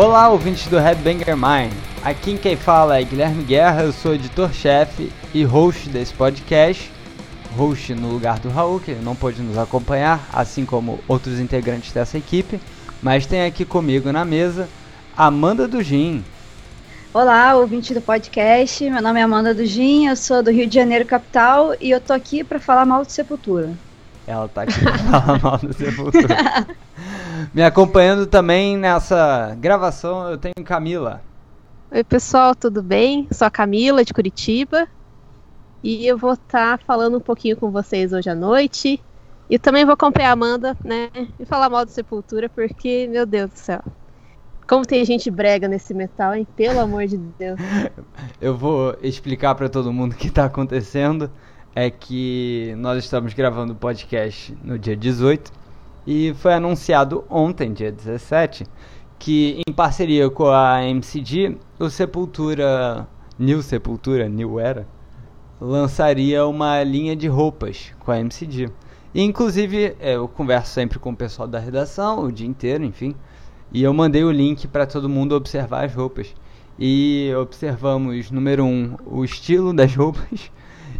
Olá, 0.00 0.28
ouvintes 0.28 0.68
do 0.68 0.78
Headbanger 0.78 1.36
Mind. 1.36 1.72
Aqui 2.04 2.38
quem 2.38 2.54
fala 2.54 3.00
é 3.00 3.02
Guilherme 3.02 3.42
Guerra, 3.42 3.82
eu 3.82 3.92
sou 3.92 4.14
editor-chefe 4.14 5.12
e 5.34 5.42
host 5.42 5.88
desse 5.88 6.14
podcast. 6.14 6.88
Host 7.56 7.96
no 7.96 8.06
lugar 8.06 8.38
do 8.38 8.48
Raul, 8.48 8.78
que 8.78 8.92
não 8.94 9.16
pôde 9.16 9.42
nos 9.42 9.58
acompanhar, 9.58 10.24
assim 10.32 10.64
como 10.64 11.00
outros 11.08 11.40
integrantes 11.40 11.90
dessa 11.90 12.16
equipe. 12.16 12.60
Mas 13.02 13.26
tem 13.26 13.44
aqui 13.44 13.64
comigo 13.64 14.12
na 14.12 14.24
mesa 14.24 14.68
Amanda 15.16 15.66
do 15.66 15.82
Gin. 15.82 16.24
Olá, 17.12 17.56
ouvinte 17.56 17.92
do 17.92 18.00
podcast. 18.00 18.88
Meu 18.88 19.02
nome 19.02 19.18
é 19.18 19.24
Amanda 19.24 19.52
do 19.52 19.66
Gin, 19.66 20.06
eu 20.06 20.14
sou 20.14 20.44
do 20.44 20.52
Rio 20.52 20.68
de 20.68 20.76
Janeiro, 20.76 21.06
capital, 21.06 21.74
e 21.80 21.90
eu 21.90 22.00
tô 22.00 22.12
aqui 22.12 22.44
para 22.44 22.60
falar 22.60 22.86
mal 22.86 23.04
de 23.04 23.10
Sepultura. 23.10 23.72
Ela 24.28 24.46
tá 24.46 24.62
aqui 24.62 24.80
pra 24.80 24.94
falar 25.20 25.42
mal 25.42 25.58
do 25.58 25.72
Sepultura. 25.72 26.68
Me 27.52 27.62
acompanhando 27.62 28.26
também 28.26 28.76
nessa 28.76 29.56
gravação 29.60 30.30
eu 30.30 30.38
tenho 30.38 30.54
Camila. 30.64 31.22
Oi, 31.90 32.02
pessoal, 32.04 32.54
tudo 32.54 32.82
bem? 32.82 33.28
Sou 33.30 33.46
a 33.46 33.50
Camila 33.50 34.04
de 34.04 34.12
Curitiba 34.12 34.88
e 35.82 36.06
eu 36.06 36.18
vou 36.18 36.32
estar 36.32 36.78
tá 36.78 36.84
falando 36.84 37.18
um 37.18 37.20
pouquinho 37.20 37.56
com 37.56 37.70
vocês 37.70 38.12
hoje 38.12 38.28
à 38.28 38.34
noite. 38.34 39.02
E 39.48 39.58
também 39.58 39.84
vou 39.84 39.94
acompanhar 39.94 40.30
a 40.30 40.32
Amanda, 40.32 40.76
né? 40.84 41.10
E 41.38 41.44
falar 41.46 41.70
mal 41.70 41.84
do 41.84 41.90
Sepultura, 41.90 42.48
porque, 42.50 43.08
meu 43.08 43.24
Deus 43.24 43.50
do 43.50 43.58
céu. 43.58 43.82
Como 44.66 44.84
tem 44.84 45.02
gente 45.04 45.30
brega 45.30 45.66
nesse 45.66 45.94
metal, 45.94 46.34
hein? 46.34 46.46
Pelo 46.54 46.80
amor 46.80 47.06
de 47.06 47.16
Deus. 47.16 47.58
eu 48.38 48.54
vou 48.54 48.94
explicar 49.00 49.54
para 49.54 49.68
todo 49.68 49.92
mundo 49.92 50.12
o 50.12 50.16
que 50.16 50.30
tá 50.30 50.44
acontecendo. 50.44 51.30
É 51.74 51.90
que 51.90 52.74
nós 52.76 53.02
estamos 53.02 53.32
gravando 53.32 53.72
o 53.72 53.76
podcast 53.76 54.54
no 54.62 54.78
dia 54.78 54.96
18 54.96 55.67
e 56.10 56.32
foi 56.32 56.54
anunciado 56.54 57.22
ontem, 57.28 57.70
dia 57.70 57.92
17, 57.92 58.64
que 59.18 59.60
em 59.68 59.70
parceria 59.70 60.30
com 60.30 60.48
a 60.48 60.82
MCD, 60.82 61.58
o 61.78 61.90
Sepultura, 61.90 63.06
New 63.38 63.60
Sepultura, 63.60 64.26
New 64.26 64.58
Era, 64.58 64.88
lançaria 65.60 66.46
uma 66.46 66.82
linha 66.82 67.14
de 67.14 67.28
roupas 67.28 67.92
com 68.00 68.10
a 68.10 68.18
MCD. 68.18 68.70
E, 69.14 69.22
inclusive, 69.22 69.96
é, 70.00 70.14
eu 70.14 70.26
converso 70.26 70.72
sempre 70.72 70.98
com 70.98 71.10
o 71.10 71.16
pessoal 71.16 71.46
da 71.46 71.58
redação, 71.58 72.24
o 72.24 72.32
dia 72.32 72.46
inteiro, 72.46 72.84
enfim. 72.84 73.14
E 73.70 73.82
eu 73.82 73.92
mandei 73.92 74.24
o 74.24 74.30
link 74.30 74.66
para 74.66 74.86
todo 74.86 75.10
mundo 75.10 75.34
observar 75.34 75.84
as 75.84 75.94
roupas. 75.94 76.34
E 76.78 77.30
observamos, 77.38 78.30
número 78.30 78.64
um, 78.64 78.96
o 79.04 79.22
estilo 79.26 79.74
das 79.74 79.92
roupas. 79.94 80.50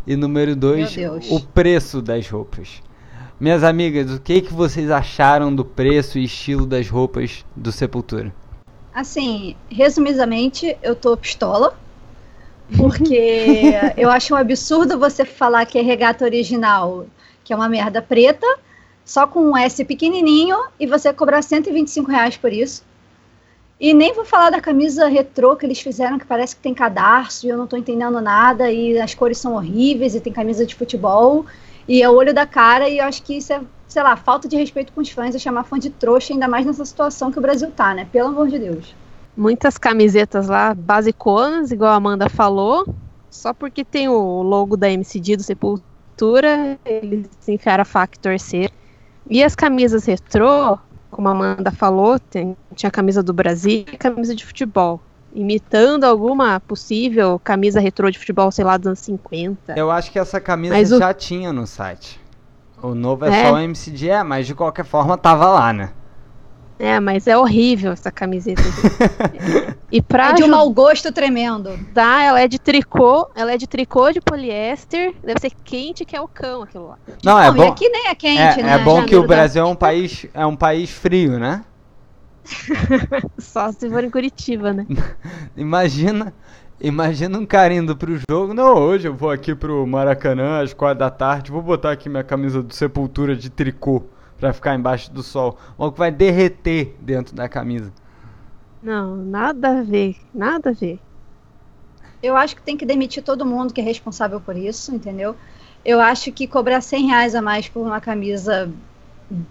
E 0.06 0.14
número 0.16 0.54
dois, 0.54 0.94
o 1.30 1.40
preço 1.40 2.02
das 2.02 2.28
roupas. 2.28 2.82
Minhas 3.40 3.62
amigas, 3.62 4.10
o 4.10 4.18
que, 4.18 4.40
que 4.40 4.52
vocês 4.52 4.90
acharam 4.90 5.54
do 5.54 5.64
preço 5.64 6.18
e 6.18 6.24
estilo 6.24 6.66
das 6.66 6.88
roupas 6.88 7.44
do 7.54 7.70
Sepultura? 7.70 8.34
Assim, 8.92 9.54
resumidamente, 9.70 10.76
eu 10.82 10.96
tô 10.96 11.16
pistola. 11.16 11.78
Porque 12.76 13.62
eu 13.96 14.10
acho 14.10 14.34
um 14.34 14.36
absurdo 14.36 14.98
você 14.98 15.24
falar 15.24 15.66
que 15.66 15.78
é 15.78 15.82
regata 15.82 16.24
original, 16.24 17.06
que 17.44 17.52
é 17.52 17.56
uma 17.56 17.68
merda 17.68 18.02
preta, 18.02 18.44
só 19.04 19.24
com 19.24 19.52
um 19.52 19.56
S 19.56 19.84
pequenininho, 19.84 20.58
e 20.78 20.84
você 20.84 21.12
cobrar 21.12 21.40
125 21.40 22.10
reais 22.10 22.36
por 22.36 22.52
isso. 22.52 22.82
E 23.78 23.94
nem 23.94 24.12
vou 24.12 24.24
falar 24.24 24.50
da 24.50 24.60
camisa 24.60 25.06
retrô 25.06 25.54
que 25.54 25.64
eles 25.64 25.78
fizeram, 25.78 26.18
que 26.18 26.26
parece 26.26 26.56
que 26.56 26.62
tem 26.62 26.74
cadarço, 26.74 27.46
e 27.46 27.50
eu 27.50 27.56
não 27.56 27.68
tô 27.68 27.76
entendendo 27.76 28.20
nada, 28.20 28.68
e 28.72 28.98
as 28.98 29.14
cores 29.14 29.38
são 29.38 29.54
horríveis, 29.54 30.16
e 30.16 30.20
tem 30.20 30.32
camisa 30.32 30.66
de 30.66 30.74
futebol. 30.74 31.46
E 31.88 32.02
é 32.02 32.08
o 32.08 32.14
olho 32.14 32.34
da 32.34 32.46
cara, 32.46 32.86
e 32.86 32.98
eu 32.98 33.04
acho 33.06 33.22
que 33.22 33.38
isso 33.38 33.50
é, 33.50 33.62
sei 33.88 34.02
lá, 34.02 34.14
falta 34.14 34.46
de 34.46 34.56
respeito 34.56 34.92
com 34.92 35.00
os 35.00 35.08
fãs, 35.08 35.34
é 35.34 35.38
chamar 35.38 35.64
fã 35.64 35.78
de 35.78 35.88
trouxa, 35.88 36.34
ainda 36.34 36.46
mais 36.46 36.66
nessa 36.66 36.84
situação 36.84 37.32
que 37.32 37.38
o 37.38 37.42
Brasil 37.42 37.70
tá, 37.70 37.94
né? 37.94 38.06
Pelo 38.12 38.28
amor 38.28 38.48
de 38.48 38.58
Deus. 38.58 38.94
Muitas 39.34 39.78
camisetas 39.78 40.48
lá, 40.48 40.74
basiconas, 40.74 41.72
igual 41.72 41.92
a 41.92 41.94
Amanda 41.94 42.28
falou, 42.28 42.86
só 43.30 43.54
porque 43.54 43.84
tem 43.84 44.06
o 44.06 44.42
logo 44.42 44.76
da 44.76 44.90
MCD 44.90 45.36
do 45.36 45.42
Sepultura, 45.42 46.78
eles 46.84 47.26
enfiaram 47.48 47.82
a 47.82 47.86
faca 47.86 48.16
e 48.16 48.20
torcer. 48.20 48.70
E 49.30 49.42
as 49.42 49.54
camisas 49.54 50.04
retrô, 50.04 50.78
como 51.10 51.28
a 51.28 51.30
Amanda 51.30 51.70
falou, 51.70 52.18
tem, 52.18 52.54
tinha 52.74 52.88
a 52.88 52.92
camisa 52.92 53.22
do 53.22 53.32
Brasil 53.32 53.86
e 53.90 53.96
camisa 53.96 54.34
de 54.34 54.44
futebol 54.44 55.00
imitando 55.38 56.02
alguma 56.02 56.58
possível 56.58 57.38
camisa 57.38 57.78
retrô 57.78 58.10
de 58.10 58.18
futebol, 58.18 58.50
sei 58.50 58.64
lá, 58.64 58.76
dos 58.76 58.88
anos 58.88 58.98
50. 58.98 59.74
Eu 59.76 59.88
acho 59.90 60.10
que 60.10 60.18
essa 60.18 60.40
camisa 60.40 60.74
mas 60.74 60.88
já 60.88 61.10
o... 61.10 61.14
tinha 61.14 61.52
no 61.52 61.64
site. 61.64 62.20
O 62.82 62.94
novo 62.94 63.24
é, 63.24 63.28
é, 63.28 63.44
só 63.44 63.54
o 63.54 63.58
MCD, 63.58 64.08
é, 64.08 64.22
mas 64.24 64.46
de 64.46 64.54
qualquer 64.54 64.84
forma 64.84 65.16
tava 65.16 65.48
lá, 65.48 65.72
né? 65.72 65.90
É, 66.78 67.00
mas 67.00 67.26
é 67.26 67.36
horrível 67.36 67.92
essa 67.92 68.10
camiseta. 68.10 68.62
e 69.90 70.00
pra 70.00 70.30
é 70.30 70.34
de 70.34 70.44
um 70.44 70.48
mau 70.48 70.68
gosto 70.70 71.10
tremendo. 71.10 71.76
Tá, 71.92 72.22
ela 72.22 72.40
é 72.40 72.46
de 72.46 72.58
tricô, 72.58 73.28
ela 73.34 73.52
é 73.52 73.56
de 73.56 73.66
tricô 73.66 74.12
de 74.12 74.20
poliéster, 74.20 75.12
deve 75.24 75.40
ser 75.40 75.50
quente 75.64 76.04
que 76.04 76.14
é 76.14 76.20
o 76.20 76.28
cão 76.28 76.62
aquilo 76.62 76.88
lá. 76.88 76.98
Não, 77.24 77.40
é 77.40 77.50
bom. 77.50 77.68
aqui 77.68 77.88
nem 77.88 78.06
é 78.06 78.14
quente, 78.14 78.60
é, 78.60 78.62
né? 78.62 78.74
É 78.74 78.78
bom 78.78 79.04
que 79.04 79.16
o 79.16 79.26
Brasil 79.26 79.62
é 79.62 79.66
um 79.66 79.74
país 79.74 80.26
é 80.32 80.46
um 80.46 80.54
país 80.54 80.90
frio, 80.90 81.38
né? 81.38 81.64
Só 83.38 83.72
se 83.72 83.88
for 83.88 84.02
em 84.02 84.10
Curitiba, 84.10 84.72
né? 84.72 84.86
imagina, 85.56 86.32
imagina 86.80 87.38
um 87.38 87.46
cara 87.46 87.74
indo 87.74 87.96
pro 87.96 88.18
jogo. 88.28 88.54
Não, 88.54 88.74
hoje 88.74 89.08
eu 89.08 89.14
vou 89.14 89.30
aqui 89.30 89.54
pro 89.54 89.86
Maracanã 89.86 90.62
às 90.62 90.72
quatro 90.72 91.00
da 91.00 91.10
tarde. 91.10 91.50
Vou 91.50 91.62
botar 91.62 91.92
aqui 91.92 92.08
minha 92.08 92.24
camisa 92.24 92.62
do 92.62 92.74
Sepultura 92.74 93.36
de 93.36 93.50
tricô 93.50 94.04
pra 94.38 94.52
ficar 94.52 94.74
embaixo 94.74 95.12
do 95.12 95.22
sol. 95.22 95.58
O 95.76 95.90
que 95.90 95.98
vai 95.98 96.10
derreter 96.10 96.96
dentro 97.00 97.34
da 97.34 97.48
camisa. 97.48 97.92
Não, 98.82 99.16
nada 99.16 99.80
a 99.80 99.82
ver, 99.82 100.16
nada 100.32 100.70
a 100.70 100.72
ver. 100.72 101.00
Eu 102.22 102.36
acho 102.36 102.56
que 102.56 102.62
tem 102.62 102.76
que 102.76 102.86
demitir 102.86 103.22
todo 103.22 103.44
mundo 103.44 103.72
que 103.72 103.80
é 103.80 103.84
responsável 103.84 104.40
por 104.40 104.56
isso, 104.56 104.94
entendeu? 104.94 105.36
Eu 105.84 106.00
acho 106.00 106.32
que 106.32 106.46
cobrar 106.46 106.80
100 106.80 107.06
reais 107.06 107.34
a 107.34 107.42
mais 107.42 107.68
por 107.68 107.86
uma 107.86 108.00
camisa 108.00 108.70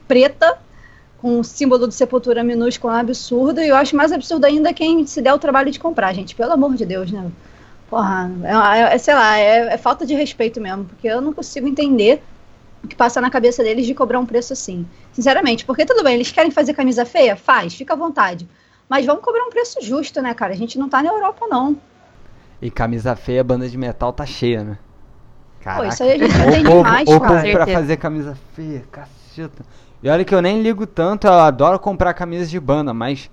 preta 0.08 0.58
com 1.22 1.40
o 1.40 1.44
símbolo 1.44 1.88
de 1.88 1.96
sepultura 1.96 2.44
minúsculo 2.44 2.94
é 2.94 2.98
um 2.98 3.00
absurdo, 3.00 3.60
e 3.62 3.68
eu 3.68 3.76
acho 3.76 3.96
mais 3.96 4.12
absurdo 4.12 4.46
ainda 4.46 4.74
quem 4.74 5.06
se 5.06 5.22
der 5.22 5.34
o 5.34 5.40
trabalho 5.40 5.72
de 5.72 5.80
comprar, 5.80 6.14
gente. 6.14 6.36
Pelo 6.36 6.54
amor 6.54 6.76
de 6.76 6.86
Deus, 6.86 7.12
né? 7.12 7.30
Porra, 7.90 8.32
é, 8.44 8.80
é, 8.80 8.96
é 8.96 8.98
sei 8.98 9.14
lá, 9.16 9.38
é, 9.38 9.74
é, 9.74 9.78
falta 9.78 10.06
de 10.06 10.14
respeito 10.14 10.62
mesmo, 10.62 10.86
porque 10.86 11.08
eu 11.08 11.22
não 11.22 11.34
consigo 11.34 11.68
entender 11.68 12.22
o 12.84 12.88
que 12.88 12.96
passa 12.96 13.20
na 13.20 13.30
cabeça 13.30 13.64
deles 13.64 13.86
de 13.86 13.94
cobrar 13.94 14.20
um 14.20 14.26
preço 14.26 14.54
assim. 14.54 14.86
Sinceramente, 15.12 15.66
porque 15.66 15.86
tudo 15.86 16.04
bem, 16.04 16.16
eles 16.16 16.32
querem 16.32 16.52
fazer 16.52 16.74
camisa 16.74 17.06
feia? 17.06 17.36
Faz, 17.36 17.74
fica 17.74 17.94
à 17.94 17.98
vontade. 17.98 18.48
Mas 18.88 19.06
vamos 19.06 19.24
cobrar 19.24 19.44
um 19.44 19.50
preço 19.50 19.80
justo, 19.82 20.22
né, 20.22 20.34
cara? 20.34 20.54
A 20.54 20.58
gente 20.58 20.78
não 20.78 20.88
tá 20.88 21.02
na 21.02 21.10
Europa, 21.10 21.48
não. 21.50 21.78
E 22.62 22.70
camisa 22.70 23.16
feia, 23.16 23.44
banda 23.44 23.68
de 23.68 23.78
metal 23.78 24.14
tá 24.14 24.26
cheia, 24.26 24.64
né? 24.64 24.78
Caraca. 25.62 25.84
Pô, 25.84 25.90
isso 25.90 26.04
aí 26.04 26.12
a 26.12 26.18
gente 26.18 26.32
já 26.32 26.52
tem 26.52 26.64
demais, 26.64 27.10
cara. 27.10 27.46
Ou 27.46 27.52
pra 27.52 27.68
fazer 27.68 27.98
camisa 27.98 28.38
feia, 28.54 28.84
caceta. 28.92 29.66
E 30.02 30.10
olha 30.10 30.24
que 30.24 30.34
eu 30.34 30.42
nem 30.42 30.62
ligo 30.62 30.86
tanto, 30.86 31.26
eu 31.26 31.34
adoro 31.34 31.80
comprar 31.80 32.14
camisas 32.14 32.50
de 32.50 32.60
banda, 32.60 32.94
mas 32.94 33.30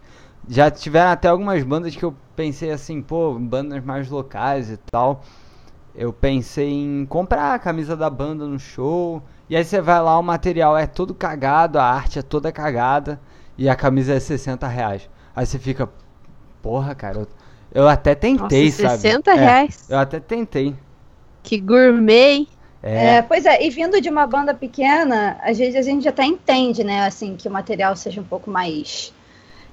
já 0.48 0.70
tiveram 0.70 1.10
até 1.10 1.28
algumas 1.28 1.62
bandas 1.62 1.94
que 1.94 2.02
eu 2.02 2.14
pensei 2.34 2.70
assim, 2.70 3.02
pô, 3.02 3.34
bandas 3.38 3.84
mais 3.84 4.08
locais 4.08 4.70
e 4.70 4.76
tal. 4.91 5.22
Eu 5.94 6.12
pensei 6.12 6.70
em 6.70 7.06
comprar 7.06 7.54
a 7.54 7.58
camisa 7.58 7.97
da 7.97 8.10
banda 8.10 8.47
no 8.47 8.58
show. 8.58 9.22
E 9.48 9.56
aí 9.56 9.64
você 9.64 9.80
vai 9.80 10.00
lá, 10.02 10.19
o 10.19 10.22
material 10.22 10.76
é 10.76 10.86
todo 10.86 11.14
cagado, 11.14 11.78
a 11.78 11.84
arte 11.84 12.19
é 12.19 12.22
toda 12.22 12.50
cagada. 12.50 13.20
E 13.56 13.69
a 13.69 13.76
camisa 13.76 14.14
é 14.14 14.20
60 14.20 14.66
reais. 14.66 15.08
Aí 15.36 15.46
você 15.46 15.58
fica, 15.58 15.88
porra, 16.60 16.94
cara, 16.94 17.19
eu, 17.19 17.28
eu 17.72 17.88
até 17.88 18.14
tentei, 18.14 18.67
Nossa, 18.67 18.82
sabe? 18.82 18.99
60 19.02 19.31
é, 19.31 19.34
reais? 19.34 19.87
eu 19.88 19.99
até 19.99 20.19
tentei. 20.19 20.75
Que 21.43 21.60
gourmet, 21.60 22.49
é. 22.84 23.16
é. 23.16 23.22
pois 23.22 23.46
é, 23.46 23.64
e 23.64 23.70
vindo 23.70 24.00
de 24.00 24.10
uma 24.10 24.26
banda 24.26 24.52
pequena, 24.52 25.38
às 25.42 25.56
vezes 25.56 25.75
a 25.76 25.82
gente 25.82 26.06
até 26.06 26.25
entende, 26.25 26.84
né, 26.84 27.06
assim, 27.06 27.34
que 27.34 27.48
o 27.48 27.50
material 27.50 27.96
seja 27.96 28.20
um 28.20 28.25
pouco 28.25 28.50
mais 28.50 29.12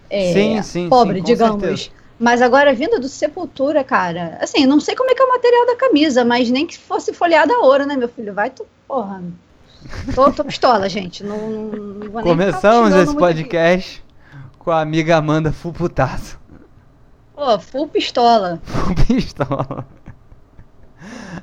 é, 0.10 0.34
sim, 0.34 0.62
sim, 0.62 0.90
pobre, 0.90 1.20
sim, 1.20 1.24
digamos. 1.26 1.62
Certeza. 1.62 1.90
Mas 2.18 2.42
agora, 2.42 2.74
vindo 2.74 3.00
do 3.00 3.10
Sepultura, 3.10 3.84
cara, 3.84 4.38
assim, 4.40 4.66
não 4.66 4.80
sei 4.80 4.96
como 4.96 5.10
é 5.10 5.16
que 5.16 5.22
é 5.22 5.26
o 5.26 5.30
material 5.30 5.66
da 5.66 5.76
camisa, 5.76 6.24
mas 6.24 6.50
nem 6.52 6.68
que 6.68 6.78
fosse 6.78 7.12
folheada 7.14 7.54
a 7.54 7.60
ouro, 7.60 7.86
né, 7.86 7.98
meu 7.98 8.08
filho? 8.08 8.34
Vai 8.34 8.50
tu, 8.50 8.66
porra. 8.88 9.24
Tô, 10.14 10.32
tô 10.32 10.44
pistola, 10.46 10.88
gente. 10.88 11.24
Não, 11.24 11.50
não 11.50 12.12
vou 12.12 12.22
Começamos 12.22 12.94
esse 12.94 13.16
podcast 13.16 14.04
com 14.60 14.70
a 14.70 14.82
amiga 14.82 15.18
Amanda 15.18 15.52
full 15.52 15.74
putaço. 15.74 16.40
Pô, 17.34 17.60
full 17.60 17.88
pistola. 17.88 18.62
Full 18.64 18.96
pistola. 19.08 19.88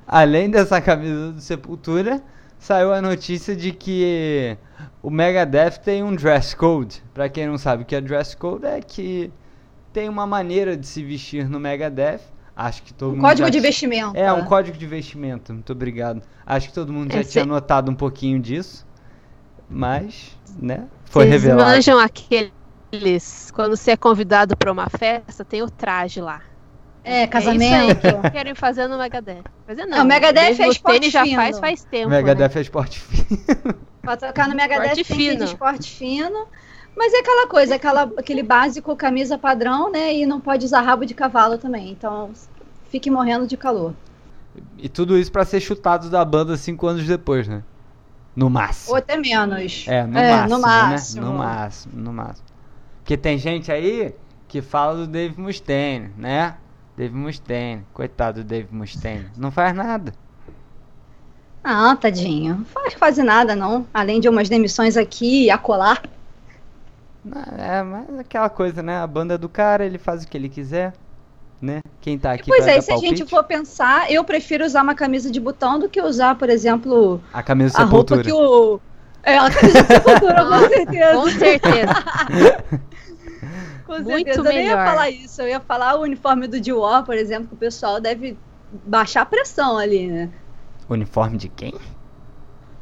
Além 0.09 0.49
dessa 0.51 0.81
camisa 0.81 1.33
do 1.33 1.41
Sepultura, 1.41 2.23
saiu 2.59 2.95
a 2.95 3.03
notícia 3.03 3.55
de 3.55 3.73
que 3.73 4.57
o 5.03 5.11
Megadeth 5.11 5.79
tem 5.85 6.03
um 6.03 6.15
dress 6.15 6.57
code. 6.57 7.03
Para 7.13 7.29
quem 7.29 7.47
não 7.47 7.59
sabe 7.59 7.83
o 7.83 7.87
que 7.87 7.95
é 7.95 8.01
dress 8.01 8.35
code, 8.35 8.65
é 8.65 8.81
que 8.81 9.31
tem 9.93 10.09
uma 10.09 10.27
maneira 10.27 10.79
de 10.79 10.87
se 10.87 11.05
vestir 11.05 11.47
no 11.47 11.61
Megadeth. 11.61 12.21
Acho 12.57 12.83
que 12.83 12.95
todo 12.95 13.11
um 13.11 13.17
mundo 13.17 13.21
código 13.21 13.47
já... 13.47 13.51
de 13.51 13.61
vestimento. 13.61 14.17
É, 14.17 14.33
um 14.33 14.47
código 14.47 14.79
de 14.79 14.87
vestimento. 14.87 15.53
Muito 15.53 15.73
obrigado. 15.73 16.23
Acho 16.47 16.69
que 16.69 16.75
todo 16.75 16.91
mundo 16.91 17.13
já 17.13 17.23
tinha 17.23 17.45
notado 17.45 17.91
um 17.91 17.95
pouquinho 17.95 18.41
disso. 18.41 18.87
Mas, 19.69 20.37
né? 20.59 20.89
Foi 21.05 21.27
Vocês 21.27 21.43
revelado. 21.43 21.71
manjam 21.71 21.99
aquele 21.99 22.51
eles, 22.91 23.51
quando 23.51 23.77
você 23.77 23.91
é 23.91 23.97
convidado 23.97 24.57
para 24.57 24.73
uma 24.73 24.89
festa, 24.89 25.45
tem 25.45 25.63
o 25.63 25.71
traje 25.71 26.23
lá. 26.23 26.41
É, 27.05 27.23
É 27.23 27.27
casamento. 27.27 27.99
isso 27.99 28.07
aí 28.17 28.23
que 28.23 28.31
querem 28.31 28.55
fazer 28.55 28.87
no 28.89 28.99
Megadeth. 28.99 29.43
Fazer 29.67 29.87
não. 29.87 29.99
Não, 29.99 30.05
o 30.05 30.07
Megadeth 30.09 30.41
é 30.61 30.69
esporte 30.69 31.01
tênis 31.01 31.13
já 31.13 31.23
fino. 31.25 31.37
faz 31.37 31.59
faz 31.59 31.85
tempo. 31.85 32.11
Megadeth 32.11 32.49
né? 32.55 32.59
é 32.59 32.61
esporte 32.61 33.01
fino. 33.01 33.75
Pra 34.03 34.17
tocar 34.17 34.49
no 34.49 34.55
Megadeth 34.55 34.93
Esporte 35.01 35.05
tem 35.09 35.17
que 35.17 35.23
ir 35.23 35.31
de 35.31 35.33
fino. 35.37 35.45
esporte 35.45 35.91
fino. 35.91 36.47
Mas 36.97 37.13
é 37.13 37.19
aquela 37.19 37.47
coisa, 37.47 37.75
aquela, 37.77 38.03
aquele 38.17 38.43
básico 38.43 38.95
camisa 38.97 39.39
padrão, 39.39 39.91
né? 39.91 40.13
E 40.15 40.27
não 40.27 40.41
pode 40.41 40.65
usar 40.65 40.81
rabo 40.81 41.05
de 41.07 41.15
cavalo 41.15 41.57
também. 41.59 41.91
Então, 41.91 42.31
fique 42.91 43.11
morrendo 43.11 43.47
de 43.47 43.57
calor. 43.57 43.95
E 44.77 44.89
tudo 44.89 45.17
isso 45.17 45.31
pra 45.31 45.45
ser 45.45 45.61
chutado 45.61 46.11
da 46.11 46.25
banda 46.25 46.57
cinco 46.57 46.87
anos 46.89 47.07
depois, 47.07 47.47
né? 47.47 47.63
No 48.35 48.49
máximo. 48.51 48.93
Ou 48.93 48.97
até 48.99 49.17
menos. 49.17 49.85
É, 49.87 50.05
no 50.05 50.19
É, 50.19 50.31
máximo, 50.33 50.57
no 50.57 50.61
máximo. 50.63 51.21
né? 51.23 51.29
No 51.31 51.39
máximo, 51.39 51.93
no 52.03 52.13
máximo. 52.13 52.47
Porque 53.01 53.17
tem 53.17 53.39
gente 53.39 53.71
aí 53.71 54.15
que 54.49 54.61
fala 54.63 54.95
do 54.97 55.07
Dave 55.07 55.41
Mustaine, 55.41 56.11
né? 56.17 56.55
Dave 56.99 57.15
Mustaine, 57.15 57.87
coitado 57.95 58.43
do 58.43 58.49
Dave 58.49 58.75
Mustaine. 58.75 59.27
Não 59.37 59.53
faz 59.53 59.73
nada. 59.73 60.13
Ah, 61.63 61.95
tadinho. 61.95 62.57
Não 62.57 62.65
faz 62.65 62.97
quase 62.97 63.23
nada, 63.23 63.55
não. 63.55 63.87
Além 63.95 64.21
de 64.21 64.29
umas 64.29 64.49
demissões 64.49 64.97
aqui 64.97 65.45
e 65.45 65.51
acolá. 65.51 65.97
Não, 67.25 67.41
É, 67.57 67.83
mas 67.85 68.19
aquela 68.19 68.51
coisa, 68.51 68.83
né? 68.83 68.99
A 68.99 69.07
banda 69.07 69.35
é 69.35 69.39
do 69.39 69.49
cara, 69.49 69.87
ele 69.87 69.97
faz 69.97 70.25
o 70.25 70.29
que 70.29 70.37
ele 70.37 70.49
quiser, 70.49 70.93
né? 71.63 71.83
Quem 72.01 72.19
tá 72.19 72.33
aqui 72.33 72.49
Pois 72.49 72.67
é, 72.67 72.81
se 72.81 72.93
a 72.93 72.97
gente 72.97 73.25
for 73.27 73.45
pensar, 73.45 74.11
eu 74.11 74.25
prefiro 74.25 74.65
usar 74.65 74.83
uma 74.83 74.95
camisa 74.97 75.31
de 75.31 75.39
botão 75.39 75.79
do 75.79 75.89
que 75.89 76.03
usar, 76.03 76.35
por 76.35 76.51
exemplo, 76.51 77.21
A 77.33 77.45
camisa 77.45 77.79
a 77.79 77.85
roupa 77.85 78.17
Sepultura. 78.17 78.25
que 78.25 78.33
o. 78.33 78.81
É, 79.23 79.39
a 79.39 79.49
camisa 79.49 79.83
de 79.83 79.87
sepultura, 79.87 80.45
com 80.47 80.69
certeza. 80.69 81.13
Com 81.15 81.31
certeza. 81.31 82.89
Com 83.89 83.95
Muito 84.03 84.07
certeza. 84.27 84.39
Eu 84.41 84.45
nem 84.45 84.57
ia 84.67 84.77
melhor. 84.77 84.87
falar 84.87 85.11
isso. 85.11 85.41
Eu 85.43 85.49
ia 85.49 85.61
falar 85.61 85.97
o 85.97 86.03
uniforme 86.03 86.47
do 86.47 86.61
Dior, 86.61 87.03
por 87.05 87.15
exemplo, 87.15 87.49
que 87.49 87.55
o 87.55 87.57
pessoal 87.57 87.99
deve 88.01 88.37
baixar 88.85 89.23
a 89.23 89.27
pressão 89.27 89.79
ali, 89.79 90.07
né? 90.07 90.29
Uniforme 90.89 91.39
de 91.39 91.49
quem? 91.49 91.75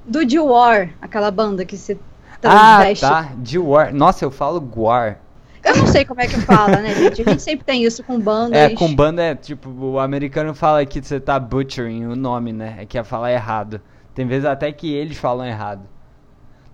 Do 0.05 0.25
Dior, 0.25 0.89
aquela 1.01 1.31
banda 1.31 1.65
que 1.65 1.77
se 1.77 1.99
Ah, 2.43 2.79
transveste. 2.79 3.05
tá. 3.07 3.31
De 3.39 3.59
War. 3.59 3.95
Nossa, 3.95 4.25
eu 4.25 4.31
falo 4.31 4.61
Guar. 4.61 5.21
Eu 5.65 5.77
não 5.77 5.87
sei 5.87 6.05
como 6.05 6.21
é 6.21 6.27
que 6.27 6.41
fala, 6.41 6.77
né, 6.81 6.95
gente? 6.95 7.23
A 7.23 7.25
gente 7.25 7.43
sempre 7.43 7.65
tem 7.65 7.83
isso 7.85 8.05
com 8.05 8.21
bandas. 8.21 8.57
É, 8.59 8.71
com 8.71 8.95
banda 8.95 9.23
é 9.23 9.35
tipo, 9.35 9.69
o 9.69 9.99
americano 9.99 10.55
fala 10.55 10.85
que 10.87 11.01
você 11.03 11.19
tá 11.19 11.39
butchering 11.41 12.07
o 12.07 12.15
nome, 12.15 12.53
né? 12.53 12.77
É 12.79 12.87
que 12.87 12.97
é 12.99 13.03
falar 13.03 13.33
errado. 13.33 13.81
Tem 14.15 14.27
vezes 14.27 14.45
até 14.45 14.71
que 14.71 14.93
eles 14.93 15.17
falam 15.17 15.45
errado. 15.47 15.83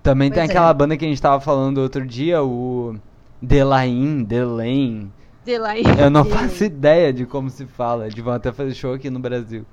Também 0.03 0.31
tem 0.31 0.41
Pois 0.41 0.49
é. 0.51 0.53
aquela 0.53 0.75
banda 0.75 0.97
que 0.97 1.05
a 1.05 1.09
gente 1.09 1.23
tava 1.23 1.41
falando 1.41 1.79
outro 1.79 2.05
dia, 2.07 2.43
o 2.43 2.97
Delain, 3.43 4.23
Delain. 4.23 5.13
De 5.45 5.59
lá 5.59 5.77
em- 5.77 5.83
Eu 5.99 6.09
não 6.09 6.25
faço 6.25 6.63
ideia 6.63 7.13
de 7.13 7.27
como 7.27 7.51
se 7.51 7.67
fala. 7.67 8.07
Eles 8.07 8.19
vão 8.23 8.33
até 8.33 8.53
fazer 8.53 8.75
show 8.75 8.95
aqui 8.95 9.11
no 9.11 9.19
Brasil. 9.19 9.67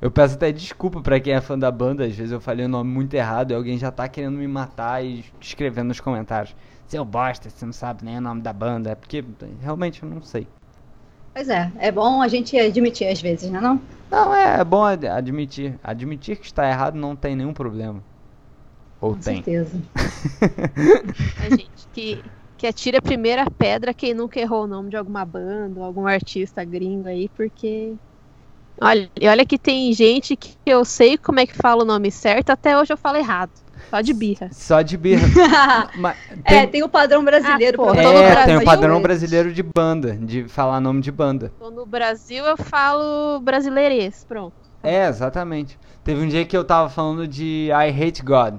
Eu 0.00 0.10
peço 0.10 0.34
até 0.34 0.50
desculpa 0.50 1.00
pra 1.00 1.18
quem 1.20 1.32
é 1.32 1.40
fã 1.40 1.58
da 1.58 1.70
banda, 1.70 2.04
às 2.04 2.14
vezes 2.14 2.32
eu 2.32 2.40
falei 2.40 2.66
o 2.66 2.68
nome 2.68 2.88
muito 2.90 3.14
errado 3.14 3.50
e 3.50 3.54
alguém 3.54 3.78
já 3.78 3.90
tá 3.90 4.08
querendo 4.08 4.36
me 4.36 4.46
matar 4.46 5.04
e 5.04 5.24
escrevendo 5.40 5.88
nos 5.88 6.00
comentários. 6.00 6.54
Seu 6.86 7.04
bosta, 7.04 7.48
você 7.50 7.64
não 7.66 7.72
sabe 7.72 8.04
nem 8.04 8.18
o 8.18 8.20
nome 8.20 8.40
da 8.40 8.52
banda. 8.52 8.90
É 8.90 8.94
porque 8.94 9.24
realmente 9.60 10.02
eu 10.02 10.08
não 10.08 10.22
sei. 10.22 10.46
Pois 11.34 11.48
é, 11.48 11.70
é 11.78 11.92
bom 11.92 12.20
a 12.22 12.26
gente 12.28 12.56
admitir 12.58 13.06
às 13.08 13.20
vezes, 13.20 13.50
né 13.50 13.60
não? 13.60 13.80
Não, 14.10 14.34
é, 14.34 14.60
é 14.60 14.64
bom 14.64 14.84
ad- 14.84 15.06
admitir. 15.06 15.78
Admitir 15.84 16.36
que 16.36 16.46
está 16.46 16.68
errado 16.68 16.94
não 16.96 17.14
tem 17.14 17.36
nenhum 17.36 17.52
problema. 17.52 18.02
Ou 19.00 19.14
Com 19.14 19.20
tem. 19.20 19.36
certeza. 19.42 19.80
É, 21.44 21.50
gente, 21.50 21.70
que, 21.92 22.22
que 22.58 22.66
atira 22.66 22.98
a 22.98 23.02
primeira 23.02 23.48
pedra 23.50 23.94
quem 23.94 24.12
nunca 24.12 24.38
errou 24.40 24.64
o 24.64 24.66
nome 24.66 24.90
de 24.90 24.96
alguma 24.96 25.24
banda, 25.24 25.78
ou 25.80 25.86
algum 25.86 26.06
artista 26.06 26.64
gringo 26.64 27.08
aí, 27.08 27.28
porque. 27.30 27.94
Olha, 28.80 29.10
e 29.20 29.26
olha 29.28 29.46
que 29.46 29.58
tem 29.58 29.92
gente 29.92 30.36
que 30.36 30.56
eu 30.66 30.84
sei 30.84 31.16
como 31.16 31.40
é 31.40 31.46
que 31.46 31.54
fala 31.56 31.82
o 31.82 31.86
nome 31.86 32.10
certo, 32.10 32.50
até 32.50 32.76
hoje 32.78 32.92
eu 32.92 32.96
falo 32.96 33.16
errado. 33.16 33.50
Só 33.90 34.00
de 34.00 34.12
birra. 34.12 34.48
Só 34.52 34.82
de 34.82 34.96
birra. 34.96 35.26
Mas 35.96 36.16
É, 36.44 36.60
tem, 36.60 36.68
tem 36.68 36.82
o 36.82 36.88
padrão 36.88 37.24
brasileiro. 37.24 37.80
Ah, 37.82 37.86
pô, 37.86 37.92
tô 37.94 38.00
é, 38.00 38.02
todo 38.02 38.14
tem 38.14 38.30
Brasil. 38.30 38.58
o 38.58 38.64
padrão 38.64 38.88
Brasil. 38.88 39.02
brasileiro 39.02 39.52
de 39.52 39.62
banda, 39.62 40.16
de 40.16 40.48
falar 40.48 40.80
nome 40.80 41.00
de 41.00 41.10
banda. 41.10 41.52
Então, 41.56 41.70
no 41.70 41.86
Brasil 41.86 42.44
eu 42.44 42.56
falo 42.56 43.40
brasileirês, 43.40 44.24
pronto. 44.28 44.54
É, 44.82 45.06
exatamente. 45.08 45.78
Teve 46.04 46.20
um 46.24 46.28
dia 46.28 46.44
que 46.44 46.56
eu 46.56 46.64
tava 46.64 46.88
falando 46.88 47.26
de 47.26 47.68
I 47.72 47.88
hate 47.90 48.22
God. 48.22 48.54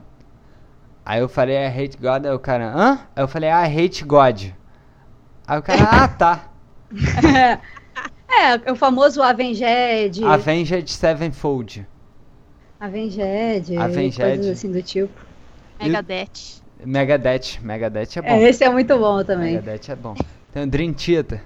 Aí 1.10 1.22
eu 1.22 1.28
falei 1.28 1.56
I 1.56 1.66
hate 1.66 1.98
God, 1.98 2.24
aí 2.24 2.32
o 2.32 2.38
cara, 2.38 2.72
hã? 2.72 3.00
Aí 3.16 3.24
eu 3.24 3.28
falei 3.28 3.50
I 3.50 3.66
hate 3.66 4.04
God. 4.04 4.44
Aí 5.48 5.58
o 5.58 5.64
cara, 5.64 5.84
ah 5.90 6.08
tá. 6.08 6.52
É, 8.32 8.72
o 8.72 8.76
famoso 8.76 9.24
Avenged, 9.24 10.24
Avenged 10.24 10.92
Sevenfold. 10.92 11.84
Avenged, 12.80 13.76
Avenged. 13.76 14.22
coisas 14.22 14.46
assim 14.46 14.72
do 14.72 14.84
tipo. 14.84 15.12
Megadeth. 15.82 16.62
Megadeth. 16.86 17.60
Megadeth 17.60 18.18
é 18.18 18.22
bom. 18.22 18.28
É, 18.28 18.44
esse 18.44 18.64
é 18.64 18.70
muito 18.70 18.96
bom 19.00 19.24
também. 19.24 19.56
Megadeth 19.56 19.92
é 19.92 19.96
bom. 19.96 20.14
Tem 20.54 20.62
o 20.62 20.68
Dream 20.68 20.94
Theater. 20.94 21.42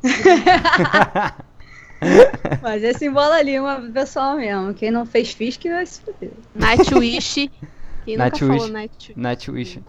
Mas 2.62 2.84
esse 2.84 3.06
embola 3.06 3.42
Lima, 3.42 3.90
pessoal 3.92 4.36
mesmo. 4.36 4.72
Quem 4.74 4.92
não 4.92 5.04
fez 5.04 5.32
Fisk 5.32 5.64
vai 5.64 5.84
se 5.84 6.02
fuder. 6.02 6.30
Nightwish. 6.54 7.50
Quem 8.04 8.16
nunca 8.16 8.30
Nightwish. 8.30 8.58
falou 8.58 8.88
Nightwish? 9.16 9.82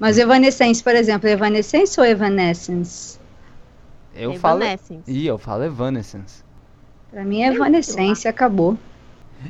Mas 0.00 0.18
Evanescence, 0.18 0.82
por 0.82 0.94
exemplo, 0.94 1.28
Evanescence 1.28 2.00
ou 2.00 2.06
Evanescence? 2.06 3.18
Eu 4.14 4.34
falo. 4.34 4.62
Evanescence. 4.62 5.10
Ih, 5.10 5.26
eu 5.26 5.38
falo 5.38 5.64
Evanescence. 5.64 6.42
Pra 7.10 7.24
mim, 7.24 7.42
Evanescence 7.42 8.26
acabou. 8.26 8.76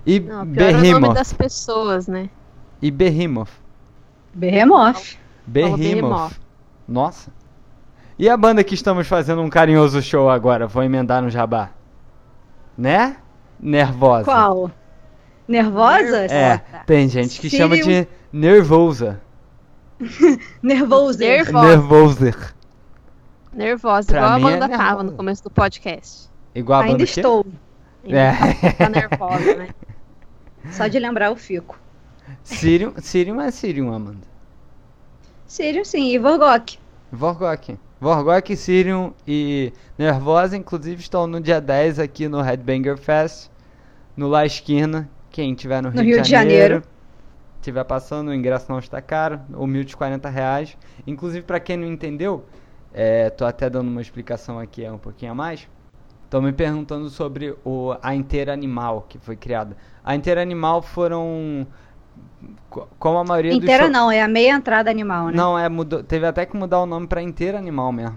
E 0.07 0.21
Não, 0.21 0.47
pior 0.47 0.63
é 0.65 0.69
o 0.71 0.73
nome 0.73 0.83
Behemoth. 0.83 1.15
das 1.15 1.33
pessoas, 1.33 2.07
né? 2.07 2.29
E 2.81 2.91
Behemoth. 2.91 3.51
Behemoth. 4.35 5.17
Behemoth. 5.47 5.79
Behemoth. 5.79 6.41
Nossa. 6.89 7.31
E 8.19 8.29
a 8.29 8.37
banda 8.37 8.63
que 8.65 8.75
estamos 8.75 9.07
fazendo 9.07 9.43
um 9.43 9.51
carinhoso 9.51 10.01
show 10.03 10.29
agora? 10.31 10.67
Vou 10.67 10.83
emendar 10.83 11.23
no 11.23 11.31
jabá. 11.31 11.71
Né? 12.77 13.17
Nervosa. 13.61 14.25
Qual? 14.25 14.71
Nervosa? 15.47 16.25
É, 16.27 16.59
tem 16.87 17.09
gente 17.09 17.41
que 17.41 17.51
chama 17.51 17.77
de 17.77 18.07
nervosa. 18.33 19.21
Nervoso. 20.63 21.19
Nervosa. 21.19 21.67
Nervoser. 21.67 22.55
Nervosa, 23.53 24.07
Pra 24.09 24.19
igual 24.19 24.33
a 24.33 24.39
mim 24.39 24.45
é 24.45 24.49
Amanda 24.49 24.69
tava 24.69 24.83
nervosa. 24.85 25.03
no 25.05 25.13
começo 25.13 25.45
do 25.45 25.51
podcast. 25.51 26.31
Igual 26.55 26.81
a 26.81 26.83
Ainda 26.85 26.93
banda 26.95 27.05
que? 27.05 27.11
estou. 27.11 27.47
É. 28.05 28.73
Tá 28.73 28.89
nervosa, 28.89 29.55
né? 29.55 29.69
Só 30.73 30.87
de 30.87 30.99
lembrar 30.99 31.27
eu 31.27 31.37
fico. 31.37 31.79
Sirium, 32.43 32.95
Sirium 32.99 33.41
é 33.41 33.51
Sirium, 33.51 33.93
Amanda. 33.93 34.27
Sirius 35.47 35.89
sim, 35.89 36.09
e 36.13 36.19
Vorgok. 36.19 36.79
Vorgok. 37.11 37.79
Vorgok, 38.01 38.57
Sirium 38.57 39.13
e 39.29 39.73
Nervosa, 39.99 40.57
inclusive, 40.57 41.01
estão 41.01 41.27
no 41.27 41.41
dia 41.41 41.61
10 41.61 41.99
aqui 41.99 42.27
no 42.27 42.41
Headbanger 42.41 42.97
Fest, 42.97 43.51
no 44.17 44.29
La 44.29 44.47
Esquina. 44.47 45.09
Quem 45.33 45.55
tiver 45.55 45.83
no 45.83 45.89
Rio, 45.89 46.03
Rio 46.03 46.23
de 46.23 46.29
Janeiro. 46.31 46.83
tiver 47.63 47.85
passando, 47.85 48.29
o 48.29 48.35
ingresso 48.35 48.67
não 48.71 48.79
está 48.79 49.01
caro, 49.01 49.41
humilde 49.55 49.97
40 49.97 50.29
reais. 50.29 50.77
Inclusive, 51.07 51.45
para 51.47 51.59
quem 51.59 51.77
não 51.77 51.87
entendeu, 51.87 52.45
é, 52.93 53.31
tô 53.31 53.45
até 53.45 53.71
dando 53.71 53.89
uma 53.89 54.01
explicação 54.03 54.59
aqui 54.59 54.85
é 54.85 54.93
um 54.93 54.99
pouquinho 54.99 55.33
a 55.33 55.35
mais. 55.35 55.69
Estão 56.25 56.43
me 56.43 56.53
perguntando 56.53 57.09
sobre 57.11 57.55
o, 57.65 57.95
a 58.03 58.15
Inteira 58.15 58.53
Animal 58.53 59.07
que 59.09 59.19
foi 59.19 59.37
criada. 59.37 59.77
A 60.05 60.15
Inteira 60.15 60.43
Animal 60.43 60.83
foram. 60.83 61.67
co- 62.71 62.89
Como 62.99 63.19
a 63.19 63.25
maioria 63.25 63.53
Inteira 63.53 63.85
show- 63.85 63.93
não, 63.93 64.11
é 64.11 64.23
a 64.23 64.29
meia 64.29 64.53
entrada 64.55 64.91
animal, 64.91 65.27
né? 65.29 65.33
Não, 65.37 65.59
é, 65.59 65.69
mudou, 65.69 66.03
teve 66.03 66.27
até 66.27 66.45
que 66.47 66.57
mudar 66.57 66.81
o 66.81 66.87
nome 66.87 67.07
pra 67.07 67.23
Inteira 67.23 67.59
Animal 67.59 67.93
mesmo. 67.93 68.17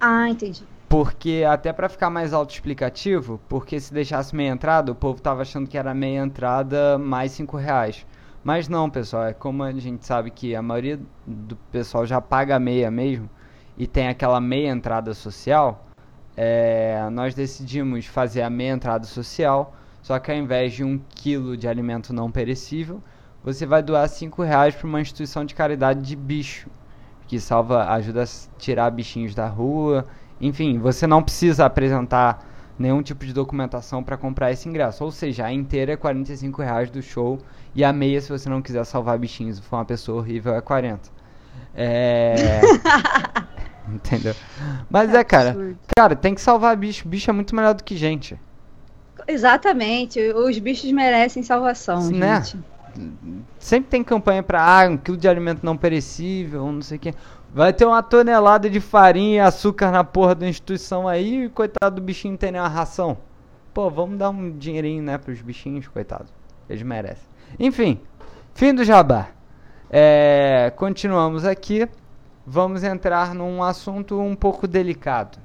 Ah, 0.00 0.28
entendi. 0.28 0.62
Porque, 0.92 1.42
até 1.48 1.72
pra 1.72 1.88
ficar 1.88 2.10
mais 2.10 2.34
autoexplicativo, 2.34 3.40
porque 3.48 3.80
se 3.80 3.94
deixasse 3.94 4.36
meia 4.36 4.50
entrada, 4.50 4.92
o 4.92 4.94
povo 4.94 5.22
tava 5.22 5.40
achando 5.40 5.66
que 5.66 5.78
era 5.78 5.94
meia 5.94 6.20
entrada 6.20 6.98
mais 6.98 7.32
5 7.32 7.56
reais. 7.56 8.06
Mas 8.44 8.68
não, 8.68 8.90
pessoal, 8.90 9.24
é 9.24 9.32
como 9.32 9.62
a 9.62 9.72
gente 9.72 10.04
sabe 10.04 10.30
que 10.30 10.54
a 10.54 10.60
maioria 10.60 11.00
do 11.26 11.56
pessoal 11.72 12.04
já 12.04 12.20
paga 12.20 12.58
meia 12.58 12.90
mesmo, 12.90 13.26
e 13.74 13.86
tem 13.86 14.06
aquela 14.06 14.38
meia 14.38 14.68
entrada 14.68 15.14
social, 15.14 15.86
é, 16.36 17.08
nós 17.10 17.34
decidimos 17.34 18.04
fazer 18.04 18.42
a 18.42 18.50
meia 18.50 18.72
entrada 18.72 19.06
social, 19.06 19.74
só 20.02 20.18
que 20.18 20.30
ao 20.30 20.36
invés 20.36 20.74
de 20.74 20.84
um 20.84 21.00
quilo 21.14 21.56
de 21.56 21.66
alimento 21.66 22.12
não 22.12 22.30
perecível, 22.30 23.02
você 23.42 23.64
vai 23.64 23.82
doar 23.82 24.06
5 24.06 24.42
reais 24.42 24.74
para 24.74 24.86
uma 24.86 25.00
instituição 25.00 25.42
de 25.42 25.54
caridade 25.54 26.02
de 26.02 26.14
bicho, 26.14 26.68
que 27.26 27.40
salva, 27.40 27.88
ajuda 27.88 28.24
a 28.24 28.58
tirar 28.58 28.90
bichinhos 28.90 29.34
da 29.34 29.46
rua. 29.48 30.06
Enfim, 30.42 30.78
você 30.78 31.06
não 31.06 31.22
precisa 31.22 31.64
apresentar 31.64 32.44
nenhum 32.76 33.00
tipo 33.00 33.24
de 33.24 33.32
documentação 33.32 34.02
para 34.02 34.16
comprar 34.16 34.50
esse 34.50 34.68
ingresso. 34.68 35.04
Ou 35.04 35.12
seja, 35.12 35.46
a 35.46 35.52
inteira 35.52 35.92
é 35.92 35.96
45 35.96 36.60
reais 36.60 36.90
do 36.90 37.00
show 37.00 37.38
e 37.74 37.84
a 37.84 37.92
meia, 37.92 38.20
se 38.20 38.28
você 38.28 38.48
não 38.48 38.60
quiser 38.60 38.84
salvar 38.84 39.16
bichinhos 39.18 39.58
e 39.58 39.62
for 39.62 39.76
uma 39.76 39.84
pessoa 39.84 40.18
horrível, 40.18 40.54
é 40.54 40.60
40. 40.60 41.08
É. 41.74 42.34
Entendeu? 43.88 44.34
Mas 44.90 45.14
é, 45.14 45.22
cara. 45.22 45.50
absurdo. 45.50 45.78
Cara, 45.96 46.16
tem 46.16 46.34
que 46.34 46.40
salvar 46.40 46.76
bicho. 46.76 47.06
Bicho 47.06 47.30
é 47.30 47.32
muito 47.32 47.54
melhor 47.54 47.74
do 47.74 47.84
que 47.84 47.96
gente. 47.96 48.38
Exatamente, 49.28 50.18
os 50.32 50.58
bichos 50.58 50.90
merecem 50.90 51.44
salvação, 51.44 52.10
Né? 52.10 52.42
gente. 52.42 52.58
Sempre 53.58 53.88
tem 53.88 54.04
campanha 54.04 54.42
pra 54.42 54.62
ah, 54.62 54.88
um 54.88 54.96
quilo 54.96 55.16
de 55.16 55.28
alimento 55.28 55.64
não 55.64 55.76
perecível, 55.76 56.70
não 56.70 56.82
sei 56.82 56.96
o 56.96 57.00
que. 57.00 57.14
Vai 57.54 57.70
ter 57.70 57.84
uma 57.84 58.02
tonelada 58.02 58.70
de 58.70 58.80
farinha 58.80 59.36
e 59.36 59.40
açúcar 59.40 59.90
na 59.90 60.02
porra 60.02 60.34
da 60.34 60.48
instituição 60.48 61.06
aí 61.06 61.44
e 61.44 61.48
coitado 61.50 61.96
do 61.96 62.02
bichinho 62.02 62.32
não 62.32 62.38
tem 62.38 62.50
nenhuma 62.50 62.68
ração. 62.68 63.18
Pô, 63.74 63.90
vamos 63.90 64.18
dar 64.18 64.30
um 64.30 64.56
dinheirinho, 64.56 65.02
né, 65.02 65.18
pros 65.18 65.42
bichinhos, 65.42 65.86
coitado. 65.86 66.30
Eles 66.66 66.82
merecem. 66.82 67.28
Enfim, 67.60 68.00
fim 68.54 68.74
do 68.74 68.82
jabá. 68.84 69.28
É, 69.90 70.72
continuamos 70.76 71.44
aqui. 71.44 71.86
Vamos 72.46 72.82
entrar 72.82 73.34
num 73.34 73.62
assunto 73.62 74.18
um 74.18 74.34
pouco 74.34 74.66
delicado, 74.66 75.38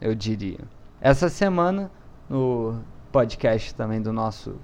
eu 0.00 0.16
diria. 0.16 0.58
Essa 1.00 1.28
semana, 1.28 1.90
no 2.28 2.80
podcast 3.12 3.72
também 3.74 4.02
do 4.02 4.12
nosso 4.12 4.56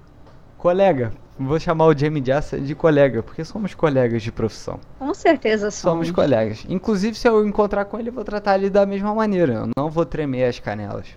colega, 0.59 1.11
vou 1.39 1.59
chamar 1.59 1.85
o 1.87 1.97
Jamie 1.97 2.23
Jassa 2.23 2.59
de 2.59 2.75
colega, 2.75 3.23
porque 3.23 3.43
somos 3.43 3.73
colegas 3.73 4.21
de 4.21 4.31
profissão. 4.31 4.79
Com 4.99 5.13
certeza 5.13 5.71
Somos 5.71 6.07
somos. 6.07 6.11
colegas. 6.11 6.65
Inclusive, 6.69 7.15
se 7.17 7.27
eu 7.27 7.47
encontrar 7.47 7.85
com 7.85 7.97
ele, 7.97 8.09
eu 8.09 8.13
vou 8.13 8.23
tratar 8.23 8.57
ele 8.57 8.69
da 8.69 8.85
mesma 8.85 9.13
maneira. 9.15 9.53
Eu 9.53 9.69
não 9.77 9.89
vou 9.89 10.05
tremer 10.05 10.43
as 10.45 10.59
canelas. 10.59 11.07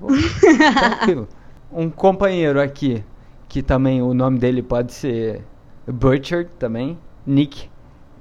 Vou- 0.00 0.10
Tranquilo. 0.78 1.28
Um 1.72 1.90
companheiro 1.90 2.60
aqui, 2.60 3.04
que 3.48 3.62
também 3.62 4.00
o 4.00 4.14
nome 4.14 4.38
dele 4.38 4.62
pode 4.62 4.92
ser 4.92 5.42
Butcher 5.86 6.48
também. 6.58 6.96
Nick. 7.26 7.68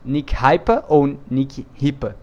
Nick 0.03 0.33
Hypa 0.35 0.83
ou 0.87 1.15
Nick 1.29 1.65
Ripa. 1.75 2.15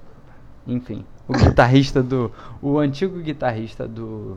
Enfim. 0.67 1.05
O 1.29 1.33
guitarrista 1.33 2.03
do. 2.03 2.31
O 2.61 2.79
antigo 2.79 3.19
guitarrista 3.21 3.87
do. 3.87 4.37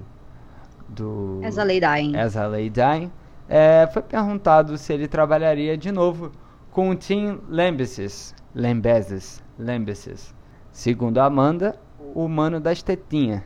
Do. 0.87 1.41
As 1.43 1.57
a 1.57 1.63
lei 1.63 1.79
dying. 1.79 2.15
As 2.15 2.37
a 2.37 2.45
Lay 2.47 2.69
Dying, 2.69 3.11
é, 3.47 3.87
foi 3.91 4.01
perguntado 4.01 4.77
se 4.77 4.93
ele 4.93 5.07
trabalharia 5.07 5.77
de 5.77 5.91
novo 5.91 6.31
com 6.71 6.89
o 6.89 6.95
Tim 6.95 7.39
Lambesis. 7.47 8.33
Lambesis. 8.53 9.43
Lambesis. 9.57 10.33
Segundo 10.71 11.19
a 11.19 11.25
Amanda, 11.25 11.79
o 12.13 12.27
mano 12.27 12.59
das 12.59 12.81
tetinhas. 12.81 13.43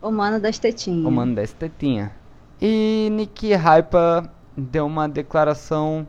O 0.00 0.10
mano 0.10 0.40
das 0.40 0.58
tetinhas. 0.58 1.06
O 1.06 1.10
mano 1.10 1.34
das 1.34 1.52
tetinhas. 1.52 2.10
E 2.60 3.08
Nick 3.12 3.52
Hypa 3.52 4.32
deu 4.56 4.86
uma 4.86 5.08
declaração 5.08 6.06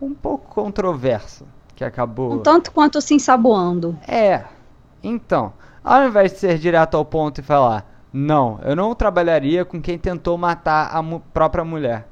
um 0.00 0.12
pouco 0.12 0.52
controversa. 0.52 1.44
Que 1.76 1.84
acabou. 1.84 2.32
Um 2.32 2.38
tanto 2.38 2.72
quanto 2.72 3.00
se 3.00 3.14
ensaboando. 3.14 3.96
É. 4.06 4.44
Então, 5.02 5.52
ao 5.84 6.06
invés 6.06 6.32
de 6.32 6.38
ser 6.38 6.58
direto 6.58 6.96
ao 6.96 7.04
ponto 7.04 7.40
e 7.40 7.42
falar, 7.42 7.86
não, 8.12 8.58
eu 8.62 8.76
não 8.76 8.94
trabalharia 8.94 9.64
com 9.64 9.80
quem 9.80 9.98
tentou 9.98 10.36
matar 10.36 10.90
a 10.94 11.02
própria 11.32 11.64
mulher. 11.64 12.08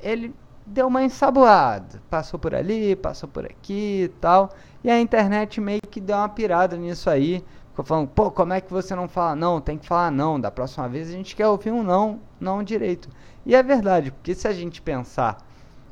Ele 0.00 0.34
deu 0.66 0.86
uma 0.86 1.02
ensaboada. 1.02 2.00
Passou 2.10 2.38
por 2.38 2.54
ali, 2.54 2.94
passou 2.96 3.28
por 3.28 3.44
aqui 3.44 4.04
e 4.04 4.08
tal. 4.20 4.50
E 4.82 4.90
a 4.90 5.00
internet 5.00 5.60
meio 5.60 5.80
que 5.82 6.00
deu 6.00 6.16
uma 6.16 6.28
pirada 6.28 6.76
nisso 6.76 7.08
aí. 7.08 7.44
Ficou 7.70 7.84
falando, 7.84 8.08
pô, 8.08 8.30
como 8.30 8.52
é 8.52 8.60
que 8.60 8.70
você 8.72 8.94
não 8.94 9.08
fala 9.08 9.36
não? 9.36 9.60
Tem 9.60 9.78
que 9.78 9.86
falar 9.86 10.10
não. 10.10 10.40
Da 10.40 10.50
próxima 10.50 10.88
vez 10.88 11.08
a 11.08 11.12
gente 11.12 11.34
quer 11.36 11.46
ouvir 11.46 11.70
um 11.70 11.82
não, 11.82 12.20
não 12.40 12.62
direito. 12.62 13.08
E 13.46 13.54
é 13.54 13.62
verdade, 13.62 14.10
porque 14.10 14.34
se 14.34 14.46
a 14.46 14.52
gente 14.52 14.82
pensar 14.82 15.38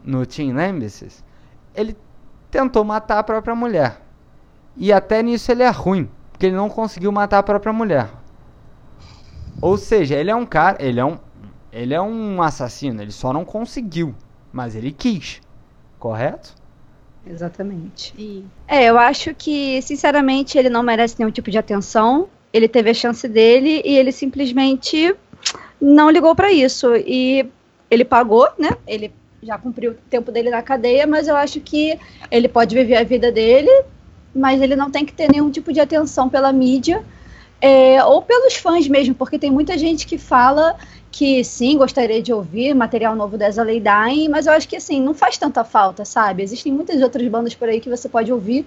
no 0.04 0.26
Tim 0.26 0.52
Lambesis, 0.52 1.24
ele 1.74 1.96
tentou 2.50 2.84
matar 2.84 3.18
a 3.18 3.22
própria 3.22 3.54
mulher. 3.54 4.02
E 4.76 4.92
até 4.92 5.22
nisso 5.22 5.50
ele 5.50 5.62
é 5.62 5.70
ruim, 5.70 6.10
porque 6.30 6.46
ele 6.46 6.56
não 6.56 6.68
conseguiu 6.68 7.10
matar 7.10 7.38
a 7.38 7.42
própria 7.42 7.72
mulher. 7.72 8.10
Ou 9.60 9.78
seja, 9.78 10.16
ele 10.16 10.30
é 10.30 10.36
um 10.36 10.44
cara, 10.44 10.76
ele 10.84 11.00
é 11.00 11.04
um 11.04 11.18
ele 11.82 11.94
é 11.94 12.00
um 12.00 12.42
assassino, 12.42 13.00
ele 13.02 13.12
só 13.12 13.32
não 13.32 13.44
conseguiu, 13.44 14.14
mas 14.52 14.74
ele 14.74 14.92
quis. 14.92 15.40
Correto? 15.98 16.54
Exatamente. 17.26 18.14
E 18.16 18.44
É, 18.68 18.84
eu 18.84 18.98
acho 18.98 19.34
que, 19.34 19.80
sinceramente, 19.82 20.56
ele 20.58 20.68
não 20.70 20.82
merece 20.82 21.16
nenhum 21.18 21.30
tipo 21.30 21.50
de 21.50 21.58
atenção. 21.58 22.28
Ele 22.52 22.68
teve 22.68 22.90
a 22.90 22.94
chance 22.94 23.26
dele 23.28 23.82
e 23.84 23.96
ele 23.96 24.12
simplesmente 24.12 25.14
não 25.80 26.10
ligou 26.10 26.34
pra 26.34 26.52
isso. 26.52 26.94
E 26.96 27.46
ele 27.90 28.04
pagou, 28.04 28.48
né? 28.58 28.70
Ele 28.86 29.12
já 29.42 29.58
cumpriu 29.58 29.92
o 29.92 29.94
tempo 30.10 30.32
dele 30.32 30.50
na 30.50 30.62
cadeia, 30.62 31.06
mas 31.06 31.28
eu 31.28 31.36
acho 31.36 31.60
que 31.60 31.98
ele 32.30 32.48
pode 32.48 32.74
viver 32.74 32.96
a 32.96 33.04
vida 33.04 33.30
dele, 33.32 33.70
mas 34.34 34.60
ele 34.62 34.76
não 34.76 34.90
tem 34.90 35.04
que 35.04 35.12
ter 35.12 35.30
nenhum 35.30 35.50
tipo 35.50 35.72
de 35.72 35.80
atenção 35.80 36.28
pela 36.28 36.52
mídia. 36.52 37.04
é, 37.60 38.04
ou 38.04 38.22
pelos 38.22 38.54
fãs 38.56 38.86
mesmo, 38.88 39.14
porque 39.14 39.38
tem 39.38 39.50
muita 39.50 39.78
gente 39.78 40.06
que 40.06 40.18
fala 40.18 40.76
que 41.16 41.42
sim, 41.42 41.78
gostaria 41.78 42.20
de 42.20 42.30
ouvir 42.30 42.74
material 42.74 43.16
novo 43.16 43.38
Lay 43.38 43.80
Dying, 43.80 44.28
mas 44.28 44.46
eu 44.46 44.52
acho 44.52 44.68
que 44.68 44.76
assim, 44.76 45.00
não 45.00 45.14
faz 45.14 45.38
tanta 45.38 45.64
falta, 45.64 46.04
sabe? 46.04 46.42
Existem 46.42 46.70
muitas 46.70 47.00
outras 47.00 47.26
bandas 47.26 47.54
por 47.54 47.70
aí 47.70 47.80
que 47.80 47.88
você 47.88 48.06
pode 48.06 48.30
ouvir. 48.30 48.66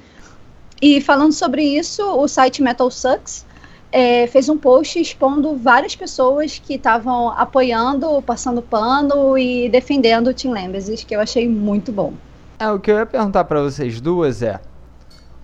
E 0.82 1.00
falando 1.00 1.32
sobre 1.32 1.62
isso, 1.62 2.03
o 2.03 2.27
site 2.27 2.63
Metal 2.63 2.89
Sucks 2.89 3.46
é, 3.91 4.25
fez 4.25 4.50
um 4.50 4.58
post 4.58 5.00
expondo 5.00 5.56
várias 5.58 5.96
pessoas 5.96 6.58
que 6.58 6.74
estavam 6.74 7.29
apoiando, 7.29 8.20
passando 8.24 8.63
pano 8.63 9.38
e 9.38 9.70
defendendo 9.70 10.29
o 10.29 10.34
Tim 10.34 10.50
Lambesis, 10.50 11.03
que 11.03 11.15
eu 11.15 11.20
achei 11.20 11.48
muito 11.48 11.91
bom. 11.91 12.13
É, 12.58 12.68
o 12.72 12.79
que 12.79 12.89
eu 12.89 12.98
ia 12.98 13.06
perguntar 13.06 13.44
pra 13.44 13.62
vocês 13.62 14.01
duas 14.01 14.41
é: 14.41 14.60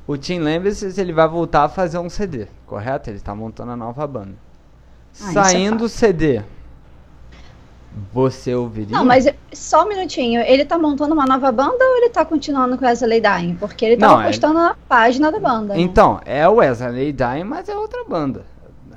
o 0.07 0.17
Tim 0.17 0.39
Lambesis 0.39 0.97
ele 0.97 1.13
vai 1.13 1.27
voltar 1.27 1.65
a 1.65 1.69
fazer 1.69 1.99
um 1.99 2.09
CD, 2.09 2.47
correto? 2.65 3.11
Ele 3.11 3.19
tá 3.19 3.35
montando 3.35 3.73
a 3.73 3.77
nova 3.77 4.07
banda. 4.07 4.33
Ah, 5.21 5.29
é 5.29 5.33
Saindo 5.33 5.85
o 5.85 5.89
CD, 5.89 6.41
você 8.13 8.53
ouviria? 8.53 8.97
Não, 8.97 9.05
mas 9.05 9.27
só 9.53 9.83
um 9.85 9.87
minutinho, 9.87 10.41
ele 10.41 10.65
tá 10.65 10.77
montando 10.77 11.13
uma 11.13 11.25
nova 11.25 11.51
banda 11.51 11.83
ou 11.83 11.97
ele 11.97 12.09
tá 12.09 12.25
continuando 12.25 12.77
com 12.77 12.85
essa 12.85 13.07
Lay 13.07 13.21
Dying? 13.21 13.55
Porque 13.55 13.85
ele 13.85 13.97
tava 13.97 14.15
Não, 14.15 14.21
é- 14.21 14.27
postando 14.27 14.53
na 14.55 14.75
página 14.87 15.31
da 15.31 15.39
banda. 15.39 15.73
né? 15.73 15.79
Então, 15.79 16.19
é 16.25 16.47
o 16.47 16.55
Wesley 16.55 17.13
Dying, 17.13 17.43
mas 17.45 17.69
é 17.69 17.75
outra 17.75 18.03
banda. 18.03 18.45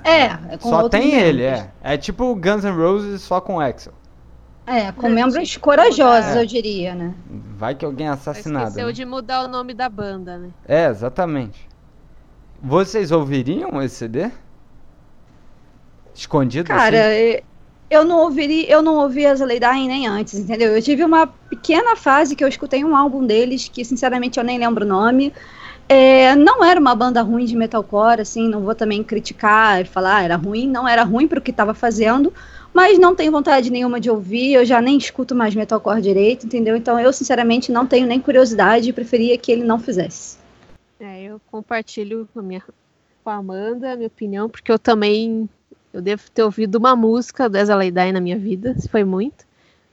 É, 0.03 0.23
é 0.53 0.57
com 0.57 0.69
só 0.69 0.87
tem 0.89 1.15
ele, 1.15 1.43
é. 1.43 1.69
É 1.81 1.97
tipo 1.97 2.25
o 2.25 2.35
Guns 2.35 2.63
N' 2.63 2.71
Roses 2.71 3.21
só 3.21 3.39
com 3.41 3.59
Axel. 3.59 3.93
É, 4.65 4.91
com 4.91 5.09
membros 5.09 5.57
corajosos, 5.57 6.35
É. 6.35 6.41
eu 6.41 6.45
diria, 6.45 6.93
né? 6.93 7.13
Vai 7.57 7.73
que 7.75 7.83
alguém 7.83 8.07
é 8.07 8.11
assassinado. 8.11 8.67
esqueceu 8.67 8.87
né? 8.87 8.93
de 8.93 9.03
mudar 9.05 9.43
o 9.43 9.47
nome 9.47 9.73
da 9.73 9.89
banda, 9.89 10.37
né? 10.37 10.49
É, 10.67 10.85
exatamente. 10.87 11.67
Vocês 12.61 13.11
ouviriam 13.11 13.81
esse 13.81 13.95
CD? 13.95 14.29
Escondido 16.13 16.67
Cara, 16.67 17.07
assim? 17.07 17.37
Eu 17.89 18.05
não 18.05 18.19
ouvi, 18.19 18.69
eu 18.69 18.81
não 18.81 18.97
ouvi 18.97 19.25
as 19.25 19.39
Lay 19.39 19.59
Dying 19.59 19.87
nem 19.87 20.07
antes, 20.07 20.37
entendeu? 20.37 20.75
Eu 20.75 20.81
tive 20.81 21.03
uma 21.03 21.25
pequena 21.27 21.95
fase 21.95 22.35
que 22.35 22.43
eu 22.43 22.47
escutei 22.47 22.83
um 22.83 22.95
álbum 22.95 23.25
deles, 23.25 23.67
que 23.67 23.83
sinceramente 23.83 24.37
eu 24.37 24.43
nem 24.43 24.59
lembro 24.59 24.85
o 24.85 24.87
nome. 24.87 25.33
É, 25.87 26.35
não 26.35 26.63
era 26.63 26.79
uma 26.79 26.93
banda 26.93 27.19
ruim 27.23 27.45
de 27.45 27.55
metalcore, 27.55 28.21
assim, 28.21 28.47
não 28.47 28.61
vou 28.61 28.75
também 28.75 29.03
criticar 29.03 29.81
e 29.81 29.85
falar 29.85 30.17
ah, 30.17 30.23
era 30.23 30.35
ruim, 30.35 30.67
não 30.67 30.87
era 30.87 31.03
ruim 31.03 31.27
pro 31.27 31.41
que 31.41 31.51
tava 31.51 31.73
fazendo, 31.73 32.31
mas 32.71 32.99
não 32.99 33.15
tenho 33.15 33.31
vontade 33.31 33.71
nenhuma 33.71 33.99
de 33.99 34.07
ouvir, 34.07 34.53
eu 34.53 34.63
já 34.63 34.79
nem 34.79 34.97
escuto 34.97 35.33
mais 35.33 35.55
metalcore 35.55 35.99
direito, 35.99 36.45
entendeu? 36.45 36.75
Então 36.75 36.99
eu 36.99 37.11
sinceramente 37.11 37.71
não 37.71 37.87
tenho 37.87 38.05
nem 38.05 38.19
curiosidade 38.19 38.87
e 38.87 38.93
preferia 38.93 39.35
que 39.35 39.51
ele 39.51 39.63
não 39.63 39.79
fizesse. 39.79 40.37
É, 40.99 41.23
eu 41.23 41.41
compartilho 41.49 42.29
com 42.31 42.39
a, 42.39 42.43
minha, 42.43 42.63
com 43.23 43.29
a 43.31 43.35
Amanda 43.35 43.93
a 43.93 43.95
minha 43.95 44.07
opinião, 44.07 44.47
porque 44.47 44.71
eu 44.71 44.77
também 44.77 45.49
eu 45.93 46.01
devo 46.01 46.23
ter 46.31 46.43
ouvido 46.43 46.75
uma 46.75 46.95
música 46.95 47.49
do 47.49 47.57
Lay 47.57 47.91
Dying 47.91 48.11
na 48.11 48.21
minha 48.21 48.37
vida, 48.37 48.75
se 48.77 48.87
foi 48.87 49.03
muito. 49.03 49.45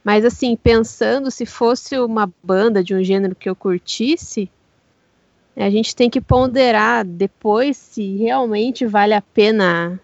Mas 0.03 0.23
assim, 0.23 0.55
pensando 0.55 1.29
se 1.29 1.45
fosse 1.45 1.97
uma 1.99 2.31
banda 2.41 2.83
de 2.83 2.95
um 2.95 3.03
gênero 3.03 3.35
que 3.35 3.49
eu 3.49 3.55
curtisse, 3.55 4.49
a 5.55 5.69
gente 5.69 5.95
tem 5.95 6.09
que 6.09 6.21
ponderar 6.21 7.03
depois 7.03 7.77
se 7.77 8.15
realmente 8.17 8.85
vale 8.85 9.13
a 9.13 9.21
pena 9.21 9.99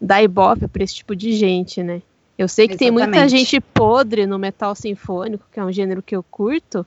dar 0.00 0.22
ibope 0.22 0.68
para 0.68 0.84
esse 0.84 0.94
tipo 0.94 1.16
de 1.16 1.32
gente, 1.32 1.82
né? 1.82 2.02
Eu 2.36 2.48
sei 2.48 2.68
que 2.68 2.76
tem 2.76 2.90
muita 2.90 3.08
Exatamente. 3.08 3.30
gente 3.30 3.60
podre 3.60 4.26
no 4.26 4.38
metal 4.38 4.74
sinfônico, 4.74 5.44
que 5.52 5.60
é 5.60 5.64
um 5.64 5.72
gênero 5.72 6.02
que 6.02 6.16
eu 6.16 6.22
curto, 6.22 6.86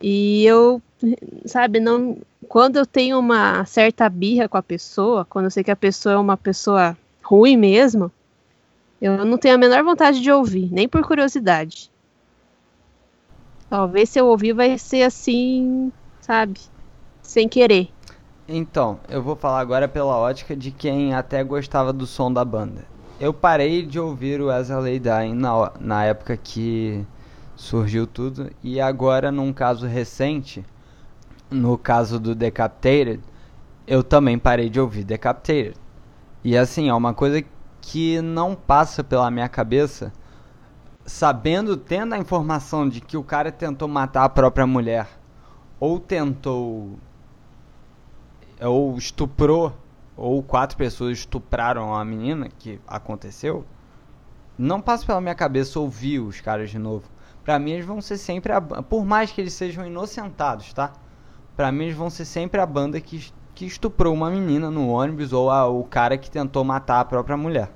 e 0.00 0.44
eu, 0.46 0.80
sabe, 1.44 1.78
não. 1.78 2.18
Quando 2.48 2.76
eu 2.76 2.86
tenho 2.86 3.18
uma 3.18 3.64
certa 3.66 4.08
birra 4.08 4.48
com 4.48 4.56
a 4.56 4.62
pessoa, 4.62 5.24
quando 5.24 5.44
eu 5.44 5.50
sei 5.50 5.62
que 5.62 5.70
a 5.70 5.76
pessoa 5.76 6.14
é 6.14 6.18
uma 6.18 6.36
pessoa 6.36 6.96
ruim 7.30 7.56
mesmo, 7.56 8.10
eu 9.00 9.24
não 9.24 9.38
tenho 9.38 9.54
a 9.54 9.58
menor 9.58 9.84
vontade 9.84 10.20
de 10.20 10.32
ouvir, 10.32 10.68
nem 10.72 10.88
por 10.88 11.06
curiosidade. 11.06 11.88
Talvez 13.68 14.08
se 14.08 14.18
eu 14.18 14.26
ouvir 14.26 14.52
vai 14.52 14.76
ser 14.76 15.04
assim, 15.04 15.92
sabe? 16.20 16.58
Sem 17.22 17.48
querer. 17.48 17.88
Então, 18.48 18.98
eu 19.08 19.22
vou 19.22 19.36
falar 19.36 19.60
agora 19.60 19.86
pela 19.86 20.18
ótica 20.18 20.56
de 20.56 20.72
quem 20.72 21.14
até 21.14 21.44
gostava 21.44 21.92
do 21.92 22.04
som 22.04 22.32
da 22.32 22.44
banda. 22.44 22.84
Eu 23.20 23.32
parei 23.32 23.86
de 23.86 24.00
ouvir 24.00 24.40
o 24.40 24.46
Wesley 24.46 24.98
Dying 24.98 25.34
na, 25.34 25.72
na 25.78 26.04
época 26.04 26.36
que 26.36 27.06
surgiu 27.54 28.08
tudo, 28.08 28.50
e 28.60 28.80
agora, 28.80 29.30
num 29.30 29.52
caso 29.52 29.86
recente, 29.86 30.64
no 31.48 31.78
caso 31.78 32.18
do 32.18 32.34
Decapitated, 32.34 33.20
eu 33.86 34.02
também 34.02 34.36
parei 34.36 34.68
de 34.68 34.80
ouvir 34.80 35.04
Decapitated. 35.04 35.76
E 36.42 36.56
assim, 36.56 36.88
é 36.88 36.94
uma 36.94 37.12
coisa 37.12 37.44
que 37.80 38.20
não 38.22 38.54
passa 38.54 39.04
pela 39.04 39.30
minha 39.30 39.48
cabeça, 39.48 40.12
sabendo, 41.04 41.76
tendo 41.76 42.14
a 42.14 42.18
informação 42.18 42.88
de 42.88 43.00
que 43.00 43.16
o 43.16 43.22
cara 43.22 43.52
tentou 43.52 43.88
matar 43.88 44.24
a 44.24 44.28
própria 44.28 44.66
mulher, 44.66 45.06
ou 45.78 45.98
tentou, 45.98 46.98
ou 48.60 48.96
estuprou, 48.96 49.74
ou 50.16 50.42
quatro 50.42 50.76
pessoas 50.76 51.18
estupraram 51.18 51.94
a 51.94 52.04
menina, 52.04 52.48
que 52.58 52.80
aconteceu, 52.86 53.64
não 54.56 54.80
passa 54.80 55.06
pela 55.06 55.20
minha 55.20 55.34
cabeça 55.34 55.80
ouvir 55.80 56.20
os 56.20 56.40
caras 56.40 56.70
de 56.70 56.78
novo. 56.78 57.04
Pra 57.42 57.58
mim 57.58 57.72
eles 57.72 57.86
vão 57.86 58.00
ser 58.00 58.18
sempre 58.18 58.52
a 58.52 58.60
por 58.60 59.04
mais 59.04 59.32
que 59.32 59.40
eles 59.40 59.54
sejam 59.54 59.86
inocentados, 59.86 60.72
tá? 60.72 60.92
Pra 61.56 61.72
mim 61.72 61.84
eles 61.84 61.96
vão 61.96 62.10
ser 62.10 62.26
sempre 62.26 62.60
a 62.60 62.66
banda 62.66 63.00
que, 63.00 63.32
que 63.60 63.66
estuprou 63.66 64.14
uma 64.14 64.30
menina 64.30 64.70
no 64.70 64.88
ônibus 64.88 65.34
ou 65.34 65.50
a, 65.50 65.68
o 65.68 65.84
cara 65.84 66.16
que 66.16 66.30
tentou 66.30 66.64
matar 66.64 67.00
a 67.00 67.04
própria 67.04 67.36
mulher. 67.36 67.70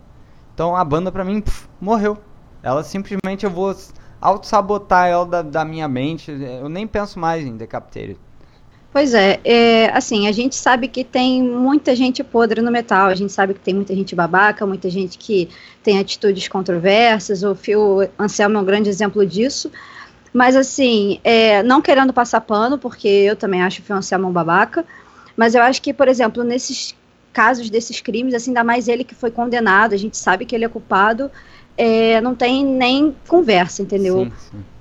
Então 0.55 0.75
a 0.75 0.83
banda 0.83 1.13
pra 1.13 1.23
mim 1.23 1.43
pff, 1.43 1.69
morreu. 1.79 2.17
Ela 2.63 2.83
simplesmente 2.83 3.45
eu 3.45 3.51
vou 3.51 3.77
auto-sabotar 4.19 5.09
ela 5.09 5.27
da, 5.27 5.43
da, 5.43 5.63
minha 5.63 5.87
mente. 5.87 6.31
Eu 6.31 6.71
nem 6.71 6.87
penso 6.87 7.19
mais 7.19 7.45
em 7.45 7.55
Decapitated. 7.55 8.17
Pois 8.91 9.13
é, 9.13 9.39
é, 9.45 9.91
assim, 9.93 10.27
a 10.27 10.33
gente 10.33 10.57
sabe 10.57 10.89
que 10.89 11.05
tem 11.05 11.43
muita 11.43 11.95
gente 11.95 12.25
podre 12.25 12.63
no 12.63 12.71
metal, 12.71 13.09
a 13.09 13.15
gente 13.15 13.33
sabe 13.33 13.53
que 13.53 13.61
tem 13.61 13.75
muita 13.75 13.95
gente 13.95 14.15
babaca, 14.15 14.65
muita 14.65 14.89
gente 14.89 15.19
que 15.19 15.51
tem 15.83 15.99
atitudes 15.99 16.49
controversas, 16.49 17.43
o 17.43 17.55
Phil 17.55 18.09
Anselmo 18.19 18.57
é 18.57 18.61
um 18.61 18.65
grande 18.65 18.89
exemplo 18.89 19.27
disso, 19.27 19.71
mas 20.33 20.57
assim, 20.57 21.21
é, 21.23 21.63
não 21.63 21.83
querendo 21.83 22.13
passar 22.13 22.41
pano, 22.41 22.79
porque 22.79 23.09
eu 23.09 23.37
também 23.37 23.63
acho 23.63 23.83
o 23.83 23.85
Phil 23.85 23.97
Anselmo 23.97 24.29
um 24.29 24.33
babaca, 24.33 24.87
mas 25.37 25.55
eu 25.55 25.63
acho 25.63 25.81
que, 25.83 25.93
por 25.93 26.09
exemplo, 26.09 26.43
nesses 26.45 26.95
casos 27.33 27.69
desses 27.69 28.01
crimes, 28.01 28.33
assim, 28.33 28.51
ainda 28.51 28.65
mais 28.65 28.87
ele 28.89 29.05
que 29.05 29.15
foi 29.15 29.31
condenado, 29.31 29.93
a 29.93 29.97
gente 29.97 30.17
sabe 30.17 30.45
que 30.47 30.55
ele 30.55 30.65
é 30.65 30.69
culpado, 30.69 31.31
é, 31.77 32.21
não 32.21 32.35
tem 32.35 32.65
nem 32.65 33.15
conversa, 33.27 33.83
entendeu? 33.83 34.29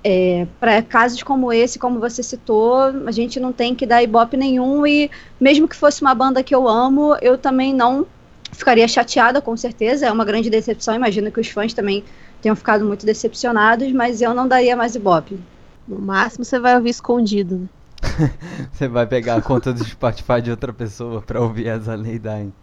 É, 0.04 0.46
para 0.60 0.82
casos 0.82 1.24
como 1.24 1.52
esse, 1.52 1.80
como 1.80 2.00
você 2.00 2.22
citou, 2.22 2.76
a 3.08 3.12
gente 3.12 3.40
não 3.40 3.52
tem 3.52 3.74
que 3.74 3.86
dar 3.86 4.04
ibope 4.04 4.38
nenhum 4.38 4.86
e 4.86 5.10
mesmo 5.40 5.68
que 5.68 5.76
fosse 5.76 6.02
uma 6.02 6.14
banda 6.14 6.44
que 6.44 6.54
eu 6.54 6.68
amo, 6.68 7.16
eu 7.22 7.38
também 7.38 7.74
não 7.74 8.06
ficaria 8.52 8.88
chateada, 8.88 9.42
com 9.42 9.58
certeza, 9.58 10.06
é 10.06 10.12
uma 10.12 10.24
grande 10.24 10.50
decepção, 10.50 10.94
imagino 10.94 11.32
que 11.32 11.40
os 11.40 11.48
fãs 11.48 11.74
também 11.74 12.04
tenham 12.42 12.56
ficado 12.56 12.86
muito 12.86 13.06
decepcionados, 13.06 13.92
mas 13.92 14.22
eu 14.22 14.34
não 14.34 14.48
daria 14.48 14.76
mais 14.76 14.94
ibope. 14.94 15.40
No 15.88 15.98
máximo 15.98 16.46
você 16.46 16.60
vai 16.60 16.76
ouvir 16.76 16.90
escondido, 16.90 17.58
né? 17.58 17.68
você 18.72 18.88
vai 18.88 19.06
pegar 19.08 19.36
a 19.36 19.42
conta 19.42 19.74
do 19.74 19.84
Spotify 19.84 20.42
de 20.42 20.52
outra 20.52 20.74
pessoa 20.74 21.22
para 21.22 21.42
ouvir 21.42 21.70
as 21.70 21.88
Lei 21.88 22.20
Dying. 22.20 22.54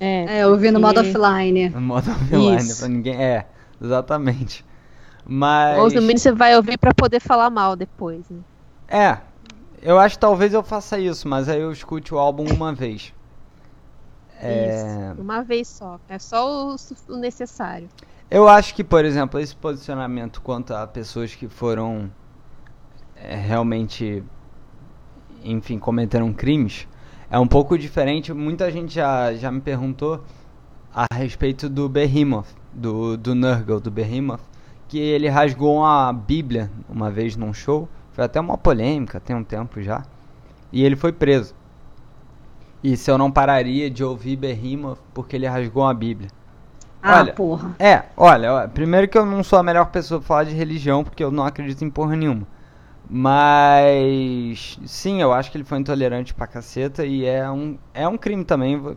É, 0.00 0.40
é 0.40 0.46
ouvir 0.46 0.70
no 0.70 0.80
modo 0.80 1.00
offline. 1.00 1.70
No 1.70 1.80
modo 1.80 2.10
offline, 2.10 2.56
Isso. 2.56 2.80
pra 2.80 2.88
ninguém. 2.88 3.16
É, 3.16 3.46
exatamente. 3.80 4.64
Mas. 5.26 5.78
Ou 5.78 5.88
no 5.90 6.00
mínimo 6.00 6.18
você 6.18 6.32
vai 6.32 6.56
ouvir 6.56 6.78
para 6.78 6.94
poder 6.94 7.20
falar 7.20 7.50
mal 7.50 7.74
depois. 7.74 8.28
Né? 8.30 8.40
É. 8.88 9.18
Eu 9.82 9.98
acho 9.98 10.16
que 10.16 10.20
talvez 10.20 10.52
eu 10.52 10.62
faça 10.62 10.98
isso, 10.98 11.28
mas 11.28 11.48
aí 11.48 11.60
eu 11.60 11.70
escute 11.70 12.14
o 12.14 12.18
álbum 12.18 12.44
uma 12.52 12.72
vez. 12.72 13.12
É... 14.40 15.12
Isso, 15.12 15.20
uma 15.20 15.42
vez 15.42 15.68
só. 15.68 16.00
É 16.08 16.18
só 16.18 16.70
o, 16.70 16.76
o 17.08 17.16
necessário. 17.16 17.88
Eu 18.30 18.48
acho 18.48 18.74
que, 18.74 18.84
por 18.84 19.04
exemplo, 19.04 19.40
esse 19.40 19.56
posicionamento 19.56 20.40
quanto 20.42 20.74
a 20.74 20.86
pessoas 20.86 21.34
que 21.34 21.48
foram 21.48 22.10
é, 23.16 23.34
realmente, 23.34 24.22
enfim, 25.50 25.78
cometeram 25.78 26.32
crimes, 26.32 26.86
é 27.30 27.38
um 27.38 27.46
pouco 27.46 27.78
diferente. 27.78 28.32
Muita 28.32 28.70
gente 28.70 28.94
já, 28.94 29.34
já 29.34 29.50
me 29.50 29.60
perguntou 29.60 30.22
a 30.94 31.06
respeito 31.14 31.68
do 31.68 31.88
Behemoth, 31.88 32.48
do, 32.72 33.16
do 33.16 33.34
Nurgle, 33.34 33.80
do 33.80 33.90
Behemoth, 33.90 34.40
que 34.86 34.98
ele 34.98 35.28
rasgou 35.28 35.84
a 35.84 36.12
Bíblia 36.12 36.70
uma 36.88 37.10
vez 37.10 37.36
num 37.36 37.52
show. 37.52 37.88
Foi 38.12 38.24
até 38.24 38.40
uma 38.40 38.58
polêmica, 38.58 39.20
tem 39.20 39.36
um 39.36 39.44
tempo 39.44 39.80
já. 39.80 40.02
E 40.72 40.82
ele 40.82 40.96
foi 40.96 41.12
preso. 41.12 41.54
E 42.82 42.96
se 42.96 43.10
eu 43.10 43.18
não 43.18 43.30
pararia 43.30 43.90
de 43.90 44.04
ouvir 44.04 44.36
Behemoth 44.36 44.98
porque 45.12 45.36
ele 45.36 45.46
rasgou 45.46 45.86
a 45.86 45.94
Bíblia. 45.94 46.30
Ah, 47.02 47.20
olha, 47.20 47.32
porra. 47.32 47.76
É, 47.78 48.04
olha, 48.16 48.68
primeiro 48.68 49.06
que 49.08 49.16
eu 49.16 49.24
não 49.24 49.44
sou 49.44 49.58
a 49.58 49.62
melhor 49.62 49.86
pessoa 49.86 50.20
pra 50.20 50.26
falar 50.26 50.44
de 50.44 50.54
religião, 50.54 51.04
porque 51.04 51.22
eu 51.22 51.30
não 51.30 51.44
acredito 51.44 51.84
em 51.84 51.90
porra 51.90 52.16
nenhuma. 52.16 52.46
Mas 53.10 54.78
sim, 54.84 55.22
eu 55.22 55.32
acho 55.32 55.50
que 55.50 55.56
ele 55.56 55.64
foi 55.64 55.78
intolerante 55.78 56.34
pra 56.34 56.46
caceta 56.46 57.06
e 57.06 57.24
é 57.24 57.50
um, 57.50 57.78
é 57.94 58.06
um 58.06 58.18
crime 58.18 58.44
também. 58.44 58.96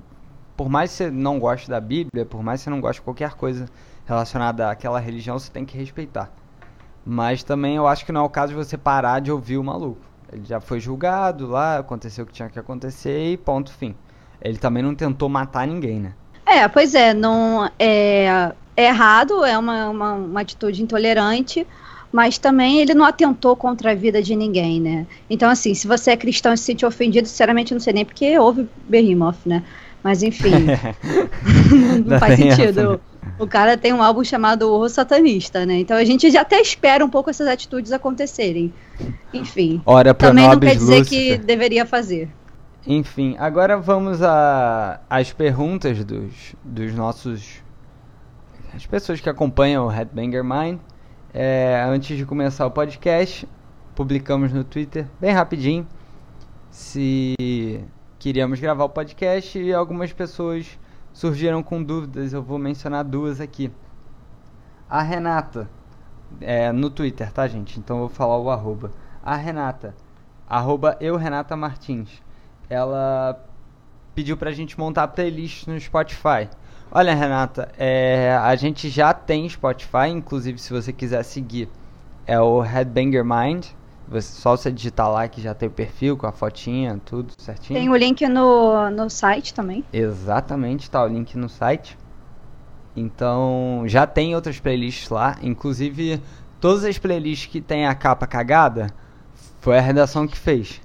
Por 0.58 0.70
mais 0.70 0.92
que 0.92 0.98
você 0.98 1.12
não 1.12 1.40
goste 1.40 1.70
da 1.70 1.80
Bíblia, 1.80 2.26
por 2.26 2.44
mais 2.44 2.60
que 2.60 2.66
você 2.66 2.70
não 2.70 2.82
goste 2.82 3.00
de 3.00 3.06
qualquer 3.06 3.34
coisa 3.34 3.68
relacionada 4.06 4.70
àquela 4.70 5.00
religião, 5.00 5.40
você 5.40 5.50
tem 5.50 5.64
que 5.64 5.78
respeitar. 5.78 6.30
Mas 7.06 7.42
também 7.42 7.78
eu 7.78 7.88
acho 7.88 8.06
que 8.06 8.12
não 8.12 8.22
é 8.22 8.24
o 8.24 8.30
caso 8.30 8.54
de 8.54 8.58
você 8.58 8.78
parar 8.78 9.22
de 9.22 9.32
ouvir 9.32 9.58
o 9.58 9.64
maluco. 9.64 10.02
Ele 10.32 10.44
já 10.46 10.60
foi 10.60 10.80
julgado 10.80 11.48
lá, 11.48 11.78
aconteceu 11.78 12.24
o 12.24 12.28
que 12.28 12.34
tinha 12.34 12.50
que 12.50 12.60
acontecer 12.60 13.32
e 13.32 13.38
ponto 13.38 13.72
fim. 13.72 13.96
Ele 14.42 14.58
também 14.58 14.84
não 14.84 14.94
tentou 14.94 15.30
matar 15.30 15.66
ninguém, 15.66 16.00
né? 16.00 16.14
É, 16.46 16.68
pois 16.68 16.96
é, 16.96 17.14
não 17.14 17.70
é, 17.80 18.54
é 18.76 18.86
errado, 18.86 19.44
é 19.46 19.58
uma, 19.58 19.90
uma, 19.90 20.14
uma 20.14 20.42
atitude 20.42 20.82
intolerante, 20.82 21.66
mas 22.12 22.38
também 22.38 22.80
ele 22.80 22.94
não 22.94 23.06
atentou 23.06 23.56
contra 23.56 23.92
a 23.92 23.96
vida 23.96 24.22
de 24.22 24.36
ninguém, 24.36 24.82
né? 24.82 25.08
Então, 25.30 25.50
assim, 25.50 25.74
se 25.74 25.88
você 25.88 26.12
é 26.12 26.18
cristão 26.18 26.54
e 26.54 26.58
se 26.58 26.66
sente 26.66 26.86
ofendido, 26.86 27.28
sinceramente, 27.28 27.74
não 27.74 27.80
sei 27.80 27.94
nem 27.94 28.06
porque 28.06 28.38
houve 28.38 28.68
Behemoth, 28.88 29.38
né? 29.46 29.64
Mas 30.04 30.24
enfim, 30.24 30.50
não, 32.06 32.12
não 32.14 32.20
faz 32.20 32.38
sentido. 32.38 33.00
O 33.38 33.48
cara 33.48 33.78
tem 33.78 33.94
um 33.94 34.02
álbum 34.02 34.24
chamado 34.24 34.72
O 34.72 34.90
Satanista, 34.90 35.66
né? 35.66 35.76
Então 35.76 35.96
a 35.96 36.04
gente 36.04 36.30
já 36.32 36.42
até 36.42 36.60
espera 36.60 37.06
um 37.06 37.10
pouco 37.10 37.30
essas 37.30 37.48
atitudes 37.48 37.92
acontecerem. 37.92 38.74
Enfim. 39.34 39.82
Ora 39.86 40.14
também 40.14 40.48
não 40.48 40.60
quer 40.60 40.76
dizer 40.76 41.00
Lúcifer. 41.00 41.40
que 41.40 41.46
deveria 41.46 41.86
fazer. 41.86 42.30
Enfim, 42.86 43.36
agora 43.38 43.78
vamos 43.78 44.20
às 45.08 45.32
perguntas 45.32 46.04
dos, 46.04 46.56
dos 46.64 46.94
nossos. 46.96 47.62
as 48.74 48.86
pessoas 48.88 49.22
que 49.22 49.30
acompanham 49.30 49.86
o 49.86 49.90
Headbanger 49.90 50.44
Mind. 50.44 50.80
É, 51.34 51.84
antes 51.88 52.18
de 52.18 52.26
começar 52.26 52.66
o 52.66 52.72
podcast, 52.72 53.48
publicamos 53.96 54.52
no 54.52 54.64
Twitter, 54.64 55.08
bem 55.20 55.32
rapidinho, 55.32 55.88
se 56.70 57.84
queríamos 58.20 58.60
gravar 58.60 58.84
o 58.84 58.90
podcast 58.90 59.58
e 59.58 59.74
algumas 59.74 60.12
pessoas 60.12 60.78
surgiram 61.14 61.64
com 61.64 61.82
dúvidas. 61.82 62.34
Eu 62.34 62.44
vou 62.44 62.58
mencionar 62.58 63.04
duas 63.04 63.40
aqui. 63.40 63.72
A 64.90 65.02
Renata, 65.02 65.70
é, 66.42 66.72
no 66.72 66.90
Twitter, 66.90 67.32
tá, 67.32 67.48
gente? 67.48 67.80
Então 67.80 67.98
eu 67.98 68.08
vou 68.08 68.10
falar 68.10 68.38
o 68.38 68.50
arroba. 68.50 68.92
A 69.24 69.36
Renata, 69.36 69.96
arroba 70.48 70.98
eu 71.00 71.16
Renata 71.16 71.56
Martins 71.56 72.22
ela 72.72 73.38
pediu 74.16 74.38
pra 74.38 74.54
gente 74.54 74.80
montar 74.80 75.10
playlist 75.10 75.68
no 75.68 75.78
Spotify. 75.78 76.48
Olha, 76.94 77.16
Renata, 77.16 77.72
é, 77.78 78.38
a 78.42 78.54
gente 78.56 78.90
já 78.90 79.14
tem 79.14 79.48
Spotify, 79.48 80.10
inclusive 80.10 80.58
se 80.58 80.74
você 80.74 80.92
quiser 80.92 81.24
seguir, 81.24 81.70
é 82.28 82.38
o 82.40 82.60
Headbanger 82.60 83.24
Mind. 83.24 83.68
Você, 84.10 84.28
só 84.34 84.58
você 84.58 84.70
digitar 84.70 85.10
lá 85.10 85.26
que 85.30 85.42
já 85.42 85.54
tem 85.54 85.70
o 85.70 85.72
perfil 85.72 86.18
com 86.18 86.28
a 86.28 86.34
fotinha, 86.34 87.00
tudo 87.06 87.32
certinho. 87.38 87.80
Tem 87.80 87.90
o 87.90 87.96
link 87.96 88.28
no, 88.28 88.90
no 88.90 89.10
site 89.10 89.54
também. 89.54 89.86
Exatamente, 89.94 90.92
tá 90.92 91.02
o 91.02 91.08
link 91.08 91.38
no 91.38 91.48
site. 91.48 91.98
Então, 92.94 93.84
já 93.86 94.06
tem 94.06 94.36
outras 94.36 94.60
playlists 94.60 95.10
lá, 95.10 95.38
inclusive 95.42 96.22
todas 96.60 96.84
as 96.84 96.98
playlists 96.98 97.50
que 97.50 97.62
tem 97.62 97.88
a 97.88 97.96
capa 97.96 98.28
cagada 98.28 98.94
foi 99.62 99.78
a 99.78 99.82
redação 99.82 100.28
que 100.28 100.38
fez. 100.38 100.82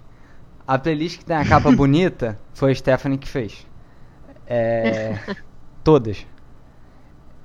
A 0.67 0.79
playlist 0.79 1.19
que 1.19 1.25
tem 1.25 1.37
a 1.37 1.45
capa 1.45 1.71
bonita 1.75 2.39
foi 2.55 2.71
a 2.71 2.75
Stephanie 2.75 3.19
que 3.19 3.29
fez. 3.29 3.67
É, 4.47 5.19
todas. 5.87 6.27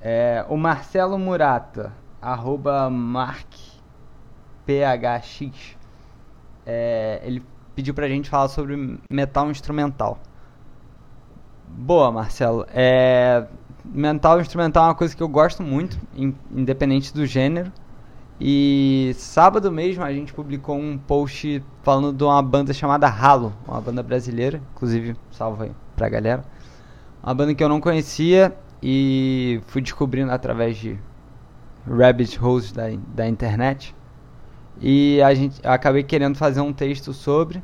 É, 0.00 0.44
o 0.48 0.56
Marcelo 0.56 1.16
Murata, 1.16 1.92
arroba 2.20 2.90
markphx, 2.90 3.46
é, 6.66 7.22
ele 7.22 7.44
pediu 7.76 7.94
pra 7.94 8.08
gente 8.08 8.28
falar 8.28 8.48
sobre 8.48 8.98
metal 9.08 9.48
instrumental. 9.48 10.18
Boa, 11.68 12.10
Marcelo. 12.10 12.66
É, 12.74 13.46
metal 13.84 14.40
instrumental 14.40 14.86
é 14.86 14.88
uma 14.88 14.96
coisa 14.96 15.14
que 15.16 15.22
eu 15.22 15.28
gosto 15.28 15.62
muito, 15.62 15.96
independente 16.50 17.14
do 17.14 17.24
gênero. 17.24 17.70
E 18.40 19.14
sábado 19.14 19.70
mesmo 19.70 20.02
a 20.02 20.12
gente 20.12 20.34
publicou 20.34 20.76
um 20.76 20.98
post 20.98 21.62
falando 21.84 22.12
de 22.12 22.24
uma 22.24 22.42
banda 22.42 22.72
chamada 22.72 23.06
Halo, 23.06 23.52
uma 23.68 23.80
banda 23.80 24.02
brasileira, 24.02 24.60
inclusive 24.74 25.14
salve 25.30 25.66
aí 25.66 25.72
pra 25.94 26.08
galera. 26.08 26.42
Uma 27.22 27.34
banda 27.34 27.54
que 27.54 27.62
eu 27.62 27.68
não 27.68 27.80
conhecia 27.80 28.54
e 28.82 29.60
fui 29.66 29.80
descobrindo 29.80 30.32
através 30.32 30.76
de 30.76 30.98
rabbit 31.86 32.42
holes 32.42 32.72
da, 32.72 32.84
da 33.14 33.28
internet. 33.28 33.94
E 34.80 35.22
a 35.22 35.32
gente 35.34 35.60
acabei 35.64 36.02
querendo 36.02 36.36
fazer 36.36 36.60
um 36.60 36.72
texto 36.72 37.12
sobre 37.12 37.62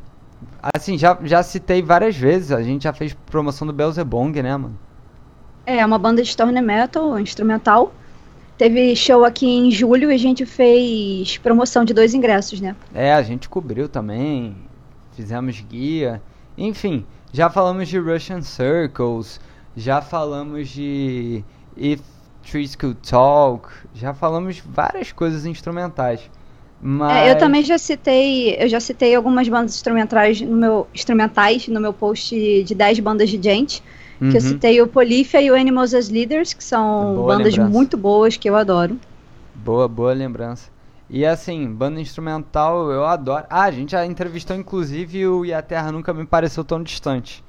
Assim, 0.63 0.99
já, 0.99 1.19
já 1.23 1.43
citei 1.43 1.83
várias 1.83 2.17
vezes. 2.17 2.53
A 2.53 2.63
gente 2.63 2.85
já 2.85 2.93
fez 2.93 3.15
promoção 3.27 3.67
do 3.67 3.73
Belzebong, 3.73 4.43
né, 4.43 4.57
mano? 4.57 4.79
É, 5.67 5.85
uma 5.85 5.99
banda 5.99 6.23
de 6.23 6.29
stoner 6.29 6.63
metal, 6.63 7.19
instrumental. 7.19 7.93
Teve 8.57 8.97
show 8.97 9.25
aqui 9.25 9.47
em 9.47 9.71
julho 9.71 10.11
e 10.11 10.15
a 10.15 10.19
gente 10.19 10.45
fez 10.45 11.39
promoção 11.39 11.85
de 11.85 11.95
dois 11.95 12.15
ingressos, 12.15 12.61
né? 12.61 12.75
É, 12.93 13.13
a 13.13 13.23
gente 13.23 13.49
cobriu 13.49 13.89
também. 13.89 14.57
Fizemos 15.13 15.61
guia. 15.61 16.21
Enfim, 16.57 17.05
já 17.33 17.49
falamos 17.49 17.89
de 17.89 17.99
Russian 17.99 18.43
Circles. 18.43 19.41
Já 19.77 20.01
falamos 20.01 20.69
de 20.69 21.45
If 21.77 22.01
Trees 22.51 22.75
Could 22.75 22.99
Talk. 23.09 23.69
Já 23.95 24.15
falamos 24.15 24.63
várias 24.65 25.13
coisas 25.13 25.45
instrumentais. 25.47 26.31
Mas... 26.81 27.27
É, 27.27 27.31
eu 27.33 27.39
também 27.39 27.65
já 27.65 27.77
citei, 27.77 28.57
eu 28.59 28.69
já 28.69 28.79
citei 28.79 29.15
algumas 29.15 29.49
bandas 29.49 29.75
instrumentais 29.75 30.41
no 30.41 30.57
meu, 30.57 30.87
instrumentais 30.95 31.67
no 31.69 31.81
meu 31.81 31.93
post 31.93 32.35
de 32.63 32.75
10 32.75 33.01
bandas 33.01 33.29
de 33.29 33.41
gente. 33.43 33.83
Uhum. 34.21 34.31
Que 34.31 34.37
eu 34.37 34.41
citei 34.41 34.83
o 34.83 34.87
Polífia 34.87 35.41
e 35.41 35.51
o 35.51 35.55
Animals 35.55 35.95
as 35.95 36.09
Leaders, 36.09 36.53
que 36.53 36.63
são 36.63 37.15
Boa 37.15 37.37
bandas 37.37 37.53
lembrança. 37.53 37.71
muito 37.71 37.97
boas 37.97 38.37
que 38.37 38.49
eu 38.49 38.57
adoro. 38.57 38.99
Boa, 39.55 39.89
boa 39.89 40.13
lembrança. 40.13 40.71
E 41.11 41.25
assim, 41.25 41.73
banda 41.73 42.01
instrumental 42.01 42.91
eu 42.91 43.05
adoro. 43.05 43.47
Ah, 43.49 43.65
a 43.65 43.71
gente 43.71 43.93
já 43.93 44.05
entrevistou 44.05 44.57
inclusive 44.57 45.27
o 45.27 45.45
E 45.45 45.53
a 45.53 45.63
Terra 45.63 45.91
Nunca 45.91 46.13
Me 46.13 46.27
Pareceu 46.27 46.65
Tão 46.65 46.83
Distante. 46.83 47.43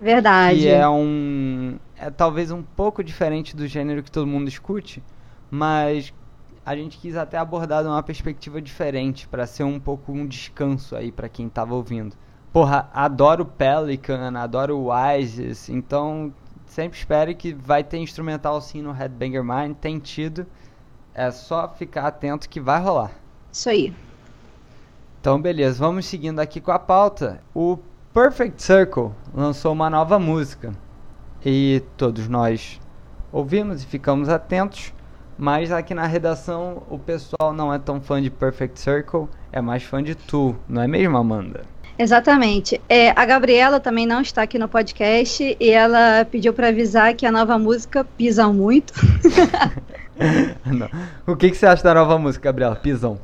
Verdade. 0.00 0.60
Que 0.60 0.68
é 0.68 0.88
um. 0.88 1.78
É 1.96 2.10
talvez 2.10 2.50
um 2.50 2.62
pouco 2.62 3.02
diferente 3.02 3.56
do 3.56 3.66
gênero 3.66 4.02
que 4.02 4.10
todo 4.10 4.26
mundo 4.26 4.48
escute, 4.48 5.02
mas 5.50 6.12
a 6.64 6.76
gente 6.76 6.98
quis 6.98 7.16
até 7.16 7.38
abordar 7.38 7.82
de 7.82 7.88
uma 7.88 8.02
perspectiva 8.02 8.60
diferente, 8.60 9.26
pra 9.28 9.46
ser 9.46 9.64
um 9.64 9.80
pouco 9.80 10.12
um 10.12 10.26
descanso 10.26 10.94
aí 10.96 11.10
pra 11.10 11.28
quem 11.28 11.48
tava 11.48 11.74
ouvindo. 11.74 12.16
Porra, 12.52 12.90
adoro 12.92 13.44
Pelican, 13.44 14.36
adoro 14.36 14.88
Wises, 14.88 15.68
então 15.68 16.32
sempre 16.66 16.98
espere 16.98 17.34
que 17.34 17.54
vai 17.54 17.84
ter 17.84 17.98
instrumental 17.98 18.60
sim 18.60 18.82
no 18.82 18.92
Headbanger 18.92 19.44
Mind, 19.44 19.76
tem 19.76 19.98
tido. 19.98 20.46
É 21.14 21.30
só 21.30 21.68
ficar 21.68 22.06
atento 22.06 22.48
que 22.48 22.60
vai 22.60 22.80
rolar. 22.80 23.12
Isso 23.50 23.70
aí. 23.70 23.94
Então, 25.20 25.40
beleza, 25.40 25.78
vamos 25.78 26.04
seguindo 26.04 26.40
aqui 26.40 26.60
com 26.60 26.70
a 26.70 26.78
pauta. 26.78 27.40
O 27.54 27.78
Perfect 28.16 28.62
Circle 28.62 29.10
lançou 29.34 29.74
uma 29.74 29.90
nova 29.90 30.18
música 30.18 30.72
e 31.44 31.82
todos 31.98 32.26
nós 32.28 32.80
ouvimos 33.30 33.82
e 33.82 33.86
ficamos 33.86 34.30
atentos, 34.30 34.94
mas 35.36 35.70
aqui 35.70 35.92
na 35.92 36.06
redação 36.06 36.82
o 36.88 36.98
pessoal 36.98 37.52
não 37.52 37.70
é 37.74 37.78
tão 37.78 38.00
fã 38.00 38.22
de 38.22 38.30
Perfect 38.30 38.80
Circle, 38.80 39.28
é 39.52 39.60
mais 39.60 39.82
fã 39.82 40.02
de 40.02 40.14
Tu, 40.14 40.56
não 40.66 40.80
é 40.80 40.88
mesmo, 40.88 41.14
Amanda? 41.14 41.60
Exatamente. 41.98 42.80
É, 42.88 43.10
a 43.10 43.26
Gabriela 43.26 43.78
também 43.80 44.06
não 44.06 44.22
está 44.22 44.40
aqui 44.40 44.58
no 44.58 44.66
podcast 44.66 45.54
e 45.60 45.70
ela 45.70 46.24
pediu 46.24 46.54
para 46.54 46.68
avisar 46.68 47.12
que 47.12 47.26
a 47.26 47.30
nova 47.30 47.58
música 47.58 48.02
pisa 48.16 48.48
muito. 48.48 48.94
O 51.26 51.36
que, 51.36 51.50
que 51.50 51.56
você 51.58 51.66
acha 51.66 51.82
da 51.82 51.92
nova 51.92 52.16
música, 52.18 52.44
Gabriela? 52.44 52.74
Pisão. 52.74 53.20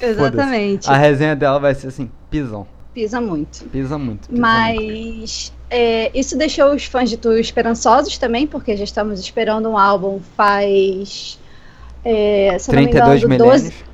Exatamente. 0.00 0.90
A 0.90 0.96
resenha 0.96 1.36
dela 1.36 1.60
vai 1.60 1.72
ser 1.76 1.86
assim: 1.86 2.10
pisão. 2.28 2.66
Pisa 2.94 3.20
muito. 3.20 3.64
Pisa 3.64 3.98
muito. 3.98 4.28
pisa 4.28 4.40
muito. 4.40 4.40
Mas 4.40 5.52
é, 5.68 6.12
isso 6.14 6.38
deixou 6.38 6.72
os 6.72 6.84
fãs 6.84 7.10
de 7.10 7.16
Tu 7.16 7.32
esperançosos 7.32 8.16
também, 8.16 8.46
porque 8.46 8.76
já 8.76 8.84
estamos 8.84 9.18
esperando 9.18 9.68
um 9.68 9.76
álbum 9.76 10.20
faz. 10.36 11.38
É, 12.04 12.56
se 12.58 12.70
eu 12.70 12.74
não 12.74 12.82
me 12.82 12.88
32 12.90 13.24
engano, 13.24 13.34
milênios. 13.34 13.62
12, 13.62 13.84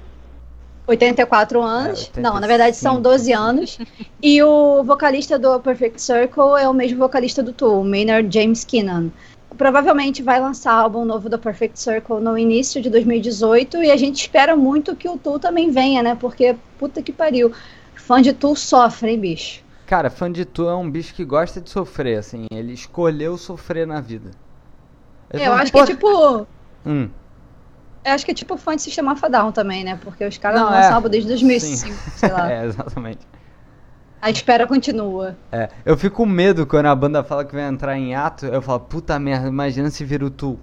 84 0.87 1.63
anos. 1.63 2.11
É, 2.15 2.21
não, 2.21 2.39
na 2.39 2.47
verdade 2.47 2.77
são 2.77 2.97
85. 2.97 3.03
12 3.03 3.33
anos. 3.33 3.79
e 4.23 4.43
o 4.43 4.83
vocalista 4.85 5.39
do 5.39 5.59
Perfect 5.61 6.03
Circle 6.03 6.61
é 6.61 6.69
o 6.69 6.75
mesmo 6.75 6.99
vocalista 6.99 7.43
do 7.43 7.53
Tu, 7.55 7.67
o 7.67 7.83
Maynard 7.83 8.29
James 8.33 8.65
Keenan. 8.65 9.09
Provavelmente 9.57 10.23
vai 10.23 10.39
lançar 10.39 10.75
álbum 10.75 11.07
novo 11.07 11.31
do 11.31 11.39
Perfect 11.39 11.81
Circle 11.81 12.21
no 12.21 12.37
início 12.37 12.83
de 12.83 12.91
2018 12.91 13.83
e 13.83 13.91
a 13.91 13.97
gente 13.97 14.21
espera 14.21 14.55
muito 14.55 14.95
que 14.95 15.09
o 15.09 15.17
Tu 15.17 15.39
também 15.39 15.71
venha, 15.71 16.03
né? 16.03 16.15
Porque 16.21 16.55
puta 16.79 17.03
que 17.03 17.13
pariu. 17.13 17.53
Fã 18.11 18.21
de 18.21 18.33
Tu 18.33 18.57
sofre, 18.57 19.13
hein, 19.13 19.21
bicho? 19.21 19.61
Cara, 19.87 20.11
fã 20.11 20.29
de 20.33 20.45
Tu 20.45 20.69
é 20.69 20.75
um 20.75 20.91
bicho 20.91 21.15
que 21.15 21.25
gosta 21.25 21.61
de 21.61 21.71
sofrer, 21.71 22.19
assim. 22.19 22.45
Ele 22.51 22.73
escolheu 22.73 23.39
sofrer 23.39 23.87
na 23.87 24.01
vida. 24.01 24.33
Ele 25.33 25.45
É, 25.45 25.47
eu 25.47 25.53
acho 25.53 25.71
que 25.71 25.79
"Pô, 25.79 25.85
é 25.85 25.87
tipo. 25.87 26.47
Hum, 26.85 27.09
Eu 28.05 28.13
acho 28.13 28.25
que 28.25 28.33
é 28.33 28.35
tipo 28.35 28.57
fã 28.57 28.75
de 28.75 28.83
Sistema 28.83 29.15
Fadal 29.15 29.53
também, 29.53 29.85
né? 29.85 29.97
Porque 30.03 30.25
os 30.25 30.37
caras 30.39 30.59
Não, 30.59 30.67
não 30.71 30.75
lançam 30.75 30.91
é. 30.91 30.95
álbum 30.97 31.09
desde 31.09 31.29
2005, 31.29 31.87
Sim. 31.87 32.17
sei 32.19 32.33
lá. 32.33 32.51
É, 32.51 32.65
exatamente. 32.67 33.21
A 34.21 34.29
espera 34.29 34.67
continua. 34.67 35.37
É, 35.53 35.69
eu 35.87 35.97
fico 35.97 36.17
com 36.17 36.27
medo 36.27 36.67
quando 36.67 36.87
a 36.87 36.95
banda 36.97 37.23
fala 37.23 37.45
que 37.45 37.55
vai 37.55 37.63
entrar 37.69 37.97
em 37.97 38.13
ato. 38.17 38.45
Eu 38.47 38.61
falo, 38.61 38.81
puta 38.81 39.17
merda, 39.21 39.47
imagina 39.47 39.89
se 39.89 40.05
vira 40.05 40.25
o 40.27 40.31
Tu. 40.31 40.59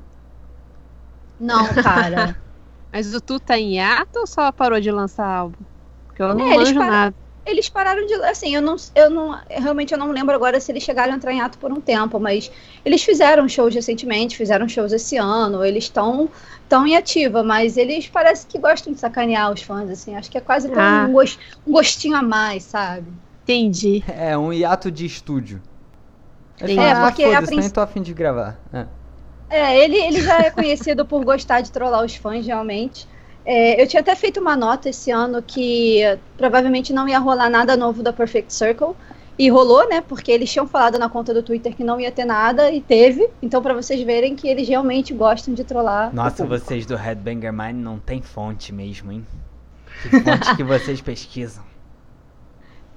Não, 1.39 1.65
cara. 1.81 2.35
Mas 2.91 3.13
o 3.15 3.21
Tu 3.21 3.39
tá 3.39 3.57
em 3.57 3.79
ato 3.79 4.19
ou 4.19 4.27
só 4.27 4.51
parou 4.51 4.81
de 4.81 4.91
lançar 4.91 5.25
álbum? 5.25 5.63
Porque 6.07 6.21
eu 6.21 6.33
não 6.35 6.51
É, 6.51 6.55
manjo 6.57 6.73
param- 6.75 6.91
nada. 6.91 7.15
Eles 7.47 7.69
pararam 7.69 8.05
de. 8.05 8.13
Assim, 8.25 8.53
eu 8.53 8.61
não, 8.61 8.75
eu 8.93 9.09
não. 9.09 9.39
Realmente 9.49 9.93
eu 9.93 9.97
não 9.97 10.11
lembro 10.11 10.35
agora 10.35 10.59
se 10.59 10.71
eles 10.71 10.83
chegaram 10.83 11.13
a 11.13 11.15
entrar 11.15 11.31
em 11.33 11.41
ato 11.41 11.57
por 11.57 11.71
um 11.71 11.79
tempo, 11.81 12.19
mas 12.19 12.51
eles 12.85 13.01
fizeram 13.03 13.47
shows 13.49 13.73
recentemente, 13.73 14.35
fizeram 14.37 14.67
shows 14.67 14.91
esse 14.93 15.17
ano, 15.17 15.63
eles 15.63 15.85
estão 15.85 16.29
tão 16.69 16.85
em 16.85 16.95
ativa, 16.95 17.43
mas 17.43 17.77
eles 17.77 18.07
parece 18.07 18.45
que 18.45 18.59
gostam 18.59 18.93
de 18.93 18.99
sacanear 18.99 19.51
os 19.51 19.61
fãs, 19.61 19.89
assim. 19.89 20.15
Acho 20.15 20.29
que 20.29 20.37
é 20.37 20.41
quase 20.41 20.69
Ah. 20.75 21.05
um, 21.09 21.13
gos- 21.13 21.39
um 21.65 21.71
gostinho 21.71 22.15
a 22.17 22.21
mais, 22.21 22.63
sabe? 22.63 23.07
Entendi. 23.43 24.03
É, 24.07 24.37
um 24.37 24.51
hiato 24.51 24.91
de 24.91 25.05
estúdio. 25.05 25.61
Ele 26.59 26.77
É, 26.79 26.91
ah, 26.91 27.01
porque 27.05 27.23
a 27.23 27.27
foda-se, 27.35 27.51
nem 27.51 27.59
princ- 27.61 27.73
tô 27.73 27.81
afim 27.81 28.01
de 28.01 28.13
gravar. 28.13 28.59
É. 28.73 28.85
É, 29.49 29.83
ele, 29.83 29.95
ele 29.95 30.21
já 30.21 30.39
é 30.39 30.49
conhecido 30.51 31.05
por 31.05 31.23
gostar 31.23 31.61
de 31.61 31.71
trollar 31.71 32.03
os 32.03 32.15
fãs, 32.15 32.45
realmente. 32.45 33.07
É, 33.49 33.81
eu 33.81 33.87
tinha 33.87 34.01
até 34.01 34.13
feito 34.13 34.41
uma 34.41 34.57
nota 34.57 34.89
esse 34.89 35.09
ano 35.09 35.41
que 35.41 36.03
eh, 36.03 36.19
provavelmente 36.37 36.91
não 36.91 37.07
ia 37.07 37.17
rolar 37.17 37.49
nada 37.49 37.77
novo 37.77 38.03
da 38.03 38.11
Perfect 38.11 38.53
Circle. 38.53 38.93
E 39.39 39.49
rolou, 39.49 39.87
né? 39.87 40.01
Porque 40.01 40.31
eles 40.31 40.51
tinham 40.51 40.67
falado 40.67 40.99
na 40.99 41.07
conta 41.07 41.33
do 41.33 41.41
Twitter 41.41 41.73
que 41.73 41.83
não 41.83 41.97
ia 42.01 42.11
ter 42.11 42.25
nada 42.25 42.71
e 42.71 42.81
teve. 42.81 43.29
Então, 43.41 43.61
pra 43.61 43.73
vocês 43.73 44.01
verem 44.01 44.35
que 44.35 44.49
eles 44.49 44.67
realmente 44.67 45.13
gostam 45.13 45.53
de 45.53 45.63
trollar. 45.63 46.13
Nossa, 46.13 46.43
vocês 46.43 46.85
do 46.85 46.95
Headbanger 46.97 47.53
Mind 47.53 47.75
não 47.75 47.99
tem 47.99 48.21
fonte 48.21 48.73
mesmo, 48.73 49.11
hein? 49.11 49.25
Que 50.01 50.09
fonte 50.09 50.55
que 50.57 50.63
vocês 50.63 50.99
pesquisam? 50.99 51.63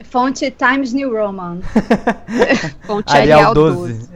Fonte 0.03 0.51
Times 0.51 0.93
New 0.93 1.13
Roman. 1.13 1.61
Fonte 2.83 3.13
Arial 3.13 3.39
Arial 3.39 3.55
12. 3.55 4.09
12. 4.09 4.11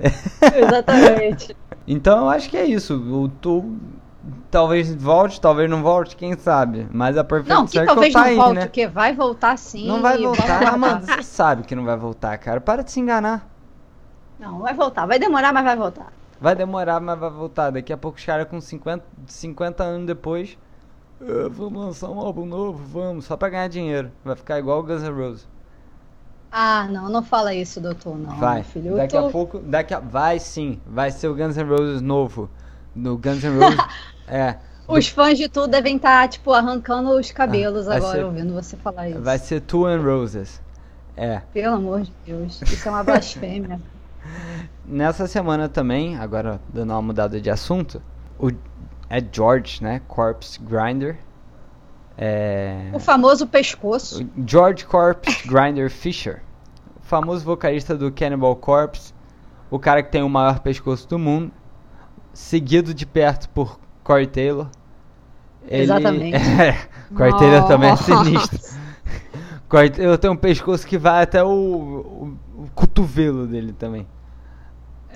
Exatamente. 0.64 1.57
Então 1.87 2.20
eu 2.20 2.29
acho 2.31 2.49
que 2.49 2.57
é 2.57 2.64
isso. 2.64 2.94
O 2.97 3.29
Tu 3.29 3.77
talvez 4.50 4.94
volte, 4.94 5.40
talvez 5.40 5.68
não 5.70 5.82
volte, 5.82 6.16
quem 6.16 6.37
sabe. 6.37 6.87
Mas 6.92 7.16
a 7.16 7.24
Perfect 7.24 7.52
Não, 7.54 7.64
que 7.64 7.70
Circle 7.72 7.87
talvez 7.88 8.12
tá 8.12 8.20
não 8.20 8.26
aí, 8.26 8.37
volte, 8.37 8.54
né? 8.54 8.60
porque 8.66 8.87
vai 8.87 9.14
voltar 9.14 9.56
sim. 9.58 9.87
Não 9.87 10.00
vai 10.00 10.18
voltar, 10.18 10.58
vamos 10.58 10.74
Amanda, 10.74 10.94
aguardar. 10.96 11.16
você 11.16 11.22
sabe 11.22 11.62
que 11.64 11.74
não 11.74 11.84
vai 11.84 11.96
voltar, 11.96 12.37
cara. 12.38 12.60
Para 12.60 12.82
de 12.82 12.90
se 12.92 13.00
enganar. 13.00 13.48
Não, 14.38 14.58
vai 14.60 14.74
voltar. 14.74 15.06
Vai 15.06 15.18
demorar, 15.18 15.52
mas 15.52 15.64
vai 15.64 15.76
voltar. 15.76 16.12
Vai 16.40 16.54
demorar, 16.54 17.00
mas 17.00 17.18
vai 17.18 17.30
voltar. 17.30 17.70
Daqui 17.70 17.92
a 17.92 17.96
pouco 17.96 18.18
os 18.18 18.24
caras 18.24 18.46
com 18.48 18.60
50, 18.60 19.04
50 19.26 19.82
anos 19.84 20.06
depois. 20.06 20.58
"Ah, 21.22 21.48
vamos 21.50 21.80
lançar 21.84 22.10
um 22.10 22.18
álbum 22.18 22.44
novo, 22.44 22.82
vamos, 22.87 23.24
só 23.24 23.37
pra 23.37 23.48
ganhar 23.48 23.68
dinheiro. 23.68 24.10
Vai 24.24 24.37
ficar 24.37 24.58
igual 24.58 24.80
o 24.80 24.82
Guns 24.82 25.02
N' 25.02 25.10
Roses. 25.14 25.48
Ah, 26.50 26.87
não, 26.90 27.08
não 27.08 27.22
fala 27.22 27.52
isso, 27.54 27.80
doutor, 27.80 28.16
não. 28.16 28.37
vai. 28.37 28.62
filho. 28.62 28.94
Daqui 28.96 29.16
tô- 29.18 29.26
a 29.26 29.30
pouco. 29.30 29.58
Daqui 29.58 29.92
a, 29.94 29.98
vai 30.00 30.38
sim. 30.38 30.80
Vai 30.87 31.10
ser 31.10 31.28
o 31.28 31.34
Guns 31.34 31.56
N' 31.56 31.64
Roses 31.68 32.00
novo. 32.00 32.48
No 32.94 33.16
Guns 33.16 33.42
N' 33.42 33.58
Roses. 33.58 33.78
é. 34.28 34.56
Os 34.87 35.08
fãs 35.08 35.38
de 35.38 35.48
tudo 35.48 35.68
devem 35.68 35.96
estar, 35.96 36.28
tipo, 36.28 36.52
arrancando 36.52 37.10
os 37.10 37.30
cabelos 37.30 37.88
Ah, 37.88 37.96
agora 37.96 38.18
ser- 38.18 38.24
ouvindo 38.24 38.52
você 38.52 38.76
falar 38.76 39.08
isso. 39.08 39.20
Vai 39.22 39.38
ser 39.38 39.60
Two 39.62 39.87
and 39.87 40.02
Roses. 40.02 40.60
É. 41.16 41.40
Pelo 41.52 41.76
amor 41.76 42.02
de 42.02 42.12
Deus. 42.26 42.60
Isso 42.60 42.87
é 42.88 42.90
uma 42.90 43.02
blasfêmia. 43.02 43.80
Nessa 44.84 45.26
semana 45.26 45.68
também, 45.68 46.18
agora 46.18 46.60
dando 46.68 46.90
uma 46.90 47.00
mudada 47.00 47.40
de 47.40 47.48
assunto, 47.50 48.02
o 48.38 48.50
é 49.08 49.22
George, 49.32 49.82
né? 49.82 50.02
Corpse 50.06 50.58
Grinder. 50.60 51.16
É. 52.16 52.90
O 52.92 52.98
famoso 52.98 53.46
pescoço. 53.46 54.26
George 54.46 54.84
Corpse 54.84 55.46
Grinder 55.48 55.90
Fisher. 55.90 56.42
Famoso 57.02 57.44
vocalista 57.44 57.96
do 57.96 58.10
Cannibal 58.12 58.54
Corpse. 58.56 59.12
O 59.70 59.78
cara 59.78 60.02
que 60.02 60.10
tem 60.10 60.22
o 60.22 60.28
maior 60.28 60.60
pescoço 60.60 61.08
do 61.08 61.18
mundo. 61.18 61.50
Seguido 62.32 62.92
de 62.92 63.06
perto 63.06 63.48
por 63.50 63.78
Corey 64.04 64.26
Taylor. 64.28 64.68
Ele- 65.66 65.82
Exatamente. 65.82 66.36
É, 66.60 66.72
Corey 67.16 67.32
Taylor 67.36 67.66
também 67.66 67.90
é 67.90 67.96
sinistro. 67.96 68.60
Taylor 69.90 70.18
tem 70.18 70.30
um 70.30 70.36
pescoço 70.36 70.86
que 70.86 70.96
vai 70.96 71.22
até 71.24 71.42
o, 71.42 71.48
o- 71.48 72.38
o 72.62 72.70
cotovelo 72.74 73.46
dele 73.46 73.72
também. 73.72 74.06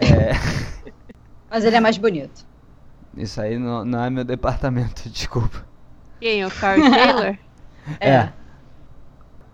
É. 0.01 0.33
Mas 1.51 1.64
ele 1.64 1.77
é 1.77 1.81
mais 1.81 1.96
bonito. 1.96 2.44
Isso 3.16 3.40
aí 3.40 3.59
não, 3.59 3.85
não 3.85 4.03
é 4.05 4.11
meu 4.11 4.24
departamento, 4.24 5.09
desculpa. 5.11 5.64
Quem? 6.20 6.44
O 6.44 6.51
Carl 6.51 6.81
Taylor? 6.90 7.37
É. 8.01 8.29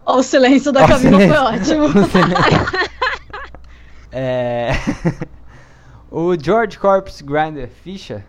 O 0.06 0.22
silêncio 0.22 0.70
da 0.72 0.86
Camila 0.86 1.18
foi 1.18 1.30
ótimo. 1.36 1.86
é... 4.12 4.70
o 6.10 6.34
George 6.38 6.78
Corpus 6.78 7.20
Grinder 7.22 7.68
Fisher, 7.68 8.24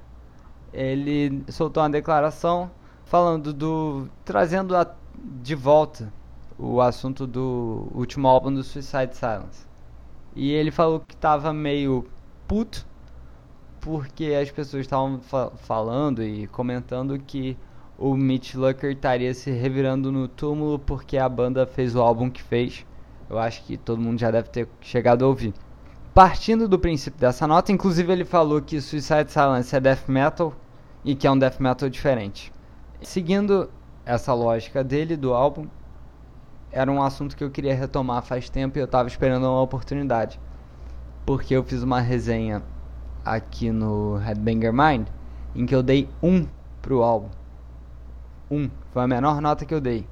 ele 0.75 1.43
soltou 1.49 1.81
uma 1.81 1.89
declaração 1.89 2.69
falando 3.05 3.53
do 3.53 4.07
trazendo 4.25 4.75
a, 4.75 4.85
de 5.41 5.55
volta 5.55 6.11
o 6.57 6.81
assunto 6.81 7.25
do 7.25 7.87
último 7.93 8.27
álbum 8.27 8.53
do 8.53 8.63
Suicide 8.63 9.15
Silence. 9.15 9.65
E 10.35 10.51
ele 10.51 10.71
falou 10.71 10.99
que 10.99 11.15
tava 11.15 11.53
meio 11.53 12.05
puto 12.47 12.85
porque 13.79 14.33
as 14.41 14.51
pessoas 14.51 14.81
estavam 14.81 15.19
fa 15.19 15.51
falando 15.57 16.23
e 16.23 16.47
comentando 16.47 17.17
que 17.19 17.57
o 17.97 18.15
Mitch 18.15 18.55
Lucker 18.55 18.91
estaria 18.91 19.33
se 19.33 19.51
revirando 19.51 20.11
no 20.11 20.27
túmulo 20.27 20.79
porque 20.79 21.17
a 21.17 21.29
banda 21.29 21.65
fez 21.65 21.95
o 21.95 22.01
álbum 22.01 22.29
que 22.29 22.41
fez. 22.41 22.85
Eu 23.29 23.39
acho 23.39 23.63
que 23.63 23.77
todo 23.77 24.01
mundo 24.01 24.19
já 24.19 24.29
deve 24.29 24.49
ter 24.49 24.67
chegado 24.81 25.23
a 25.23 25.27
ouvir. 25.27 25.53
Partindo 26.13 26.67
do 26.67 26.79
princípio 26.79 27.19
dessa 27.19 27.45
nota, 27.47 27.71
inclusive 27.71 28.11
ele 28.11 28.25
falou 28.25 28.61
que 28.61 28.81
Suicide 28.81 29.31
Silence 29.31 29.75
é 29.75 29.79
death 29.79 30.07
metal 30.07 30.53
e 31.05 31.15
que 31.15 31.27
é 31.27 31.31
um 31.31 31.37
death 31.37 31.59
metal 31.59 31.87
diferente. 31.87 32.51
Seguindo 33.01 33.69
essa 34.03 34.33
lógica 34.33 34.83
dele 34.83 35.15
do 35.15 35.33
álbum, 35.33 35.67
era 36.71 36.91
um 36.91 37.01
assunto 37.01 37.37
que 37.37 37.43
eu 37.43 37.51
queria 37.51 37.75
retomar 37.75 38.23
faz 38.23 38.49
tempo 38.49 38.77
e 38.77 38.81
eu 38.81 38.85
estava 38.85 39.07
esperando 39.07 39.43
uma 39.43 39.61
oportunidade. 39.61 40.39
Porque 41.25 41.55
eu 41.55 41.63
fiz 41.63 41.83
uma 41.83 42.01
resenha 42.01 42.63
aqui 43.23 43.71
no 43.71 44.17
Headbanger 44.17 44.73
Mind 44.73 45.07
em 45.55 45.65
que 45.65 45.75
eu 45.75 45.83
dei 45.83 46.09
um 46.21 46.45
pro 46.81 47.03
álbum. 47.03 47.29
Um. 48.49 48.69
Foi 48.91 49.03
a 49.03 49.07
menor 49.07 49.39
nota 49.41 49.63
que 49.63 49.73
eu 49.73 49.81
dei. 49.81 50.07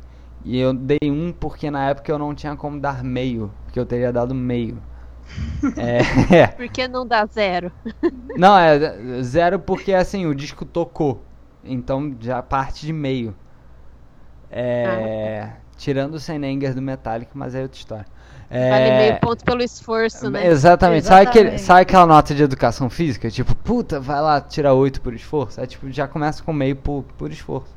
E 0.45 0.59
eu 0.59 0.73
dei 0.73 0.99
um 1.03 1.31
porque 1.31 1.69
na 1.69 1.89
época 1.89 2.11
eu 2.11 2.17
não 2.17 2.33
tinha 2.33 2.55
como 2.55 2.79
dar 2.79 3.03
meio. 3.03 3.51
Porque 3.65 3.79
eu 3.79 3.85
teria 3.85 4.13
dado 4.13 4.33
meio. 4.33 4.77
É, 5.77 6.35
é. 6.41 6.47
Por 6.47 6.67
que 6.69 6.87
não 6.87 7.05
dá 7.05 7.25
zero? 7.25 7.71
Não, 8.35 8.57
é 8.57 9.21
zero 9.21 9.59
porque 9.59 9.93
assim, 9.93 10.25
o 10.25 10.35
disco 10.35 10.65
tocou. 10.65 11.23
Então 11.63 12.15
já 12.19 12.41
parte 12.41 12.85
de 12.85 12.93
meio. 12.93 13.35
É, 14.51 15.49
ah. 15.49 15.57
Tirando 15.77 16.15
o 16.15 16.19
Senenger 16.19 16.75
do 16.75 16.81
Metallica, 16.81 17.31
mas 17.33 17.55
é 17.55 17.61
outra 17.61 17.77
história. 17.77 18.05
É... 18.49 18.69
Vale 18.69 18.91
meio 18.97 19.19
ponto 19.19 19.43
pelo 19.43 19.63
esforço, 19.63 20.29
né? 20.29 20.45
Exatamente. 20.45 21.05
Exatamente. 21.05 21.05
Sabe, 21.07 21.27
aquele, 21.27 21.57
sabe 21.57 21.81
aquela 21.81 22.05
nota 22.05 22.35
de 22.35 22.43
educação 22.43 22.87
física? 22.89 23.29
Tipo, 23.31 23.55
puta, 23.55 23.99
vai 23.99 24.21
lá, 24.21 24.39
tira 24.39 24.73
8 24.73 25.01
por 25.01 25.13
esforço. 25.13 25.59
É 25.59 25.65
tipo, 25.65 25.89
já 25.91 26.07
começa 26.07 26.43
com 26.43 26.53
meio 26.53 26.75
por, 26.75 27.03
por 27.17 27.31
esforço. 27.31 27.73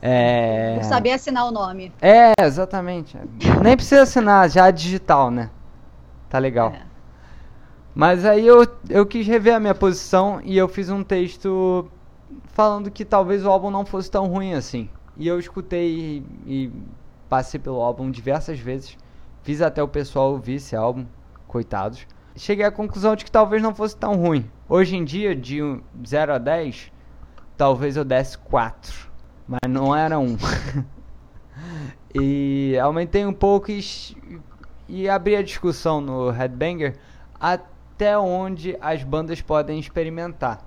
É... 0.00 0.76
Por 0.76 0.84
saber 0.84 1.12
assinar 1.12 1.44
o 1.46 1.50
nome. 1.50 1.92
É, 2.00 2.32
exatamente. 2.40 3.18
Nem 3.62 3.76
precisa 3.76 4.02
assinar, 4.02 4.48
já 4.48 4.68
é 4.68 4.72
digital, 4.72 5.30
né? 5.30 5.50
Tá 6.30 6.38
legal. 6.38 6.70
É. 6.70 6.82
Mas 7.94 8.24
aí 8.24 8.46
eu, 8.46 8.66
eu 8.88 9.04
quis 9.04 9.26
rever 9.26 9.54
a 9.54 9.60
minha 9.60 9.74
posição 9.74 10.40
e 10.42 10.56
eu 10.56 10.66
fiz 10.68 10.88
um 10.88 11.02
texto 11.02 11.90
falando 12.46 12.90
que 12.90 13.04
talvez 13.04 13.44
o 13.44 13.50
álbum 13.50 13.70
não 13.70 13.84
fosse 13.84 14.10
tão 14.10 14.26
ruim 14.26 14.54
assim. 14.54 14.88
E 15.18 15.28
eu 15.28 15.38
escutei 15.38 15.90
e, 15.90 16.26
e 16.46 16.72
passei 17.28 17.60
pelo 17.60 17.82
álbum 17.82 18.10
diversas 18.10 18.58
vezes. 18.58 18.96
Fiz 19.42 19.60
até 19.60 19.82
o 19.82 19.88
pessoal 19.88 20.32
ouvir 20.32 20.54
esse 20.54 20.74
álbum, 20.74 21.04
coitados. 21.46 22.06
Cheguei 22.36 22.64
à 22.64 22.70
conclusão 22.70 23.14
de 23.14 23.24
que 23.24 23.30
talvez 23.30 23.62
não 23.62 23.74
fosse 23.74 23.96
tão 23.96 24.14
ruim. 24.14 24.48
Hoje 24.66 24.96
em 24.96 25.04
dia, 25.04 25.34
de 25.34 25.60
0 26.06 26.34
a 26.34 26.38
10, 26.38 26.90
talvez 27.58 27.96
eu 27.96 28.04
desse 28.04 28.38
4 28.38 29.10
mas 29.50 29.68
não 29.68 29.94
era 29.96 30.16
um. 30.16 30.36
e 32.14 32.78
aumentei 32.80 33.26
um 33.26 33.32
pouco 33.32 33.72
e, 33.72 33.80
e 34.90 35.08
abri 35.08 35.36
a 35.36 35.42
discussão 35.42 36.00
no 36.00 36.30
Headbanger 36.30 36.96
até 37.38 38.18
onde 38.18 38.76
as 38.80 39.04
bandas 39.04 39.40
podem 39.40 39.78
experimentar. 39.78 40.66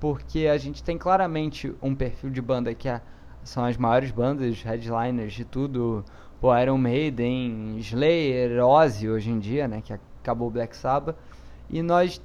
Porque 0.00 0.46
a 0.46 0.56
gente 0.56 0.82
tem 0.82 0.96
claramente 0.96 1.72
um 1.82 1.94
perfil 1.94 2.30
de 2.30 2.40
banda 2.40 2.74
que 2.74 2.88
é, 2.88 3.00
são 3.44 3.64
as 3.64 3.76
maiores 3.76 4.10
bandas, 4.10 4.62
headliners 4.62 5.34
de 5.34 5.44
tudo. 5.44 6.02
O 6.40 6.56
Iron 6.56 6.78
Maiden, 6.78 7.76
Slayer, 7.78 8.64
Ozzy 8.64 9.08
hoje 9.08 9.30
em 9.30 9.38
dia, 9.38 9.68
né? 9.68 9.80
Que 9.80 9.92
acabou 9.92 10.48
o 10.48 10.50
Black 10.50 10.76
Sabbath. 10.76 11.14
E 11.70 11.82
nós 11.82 12.20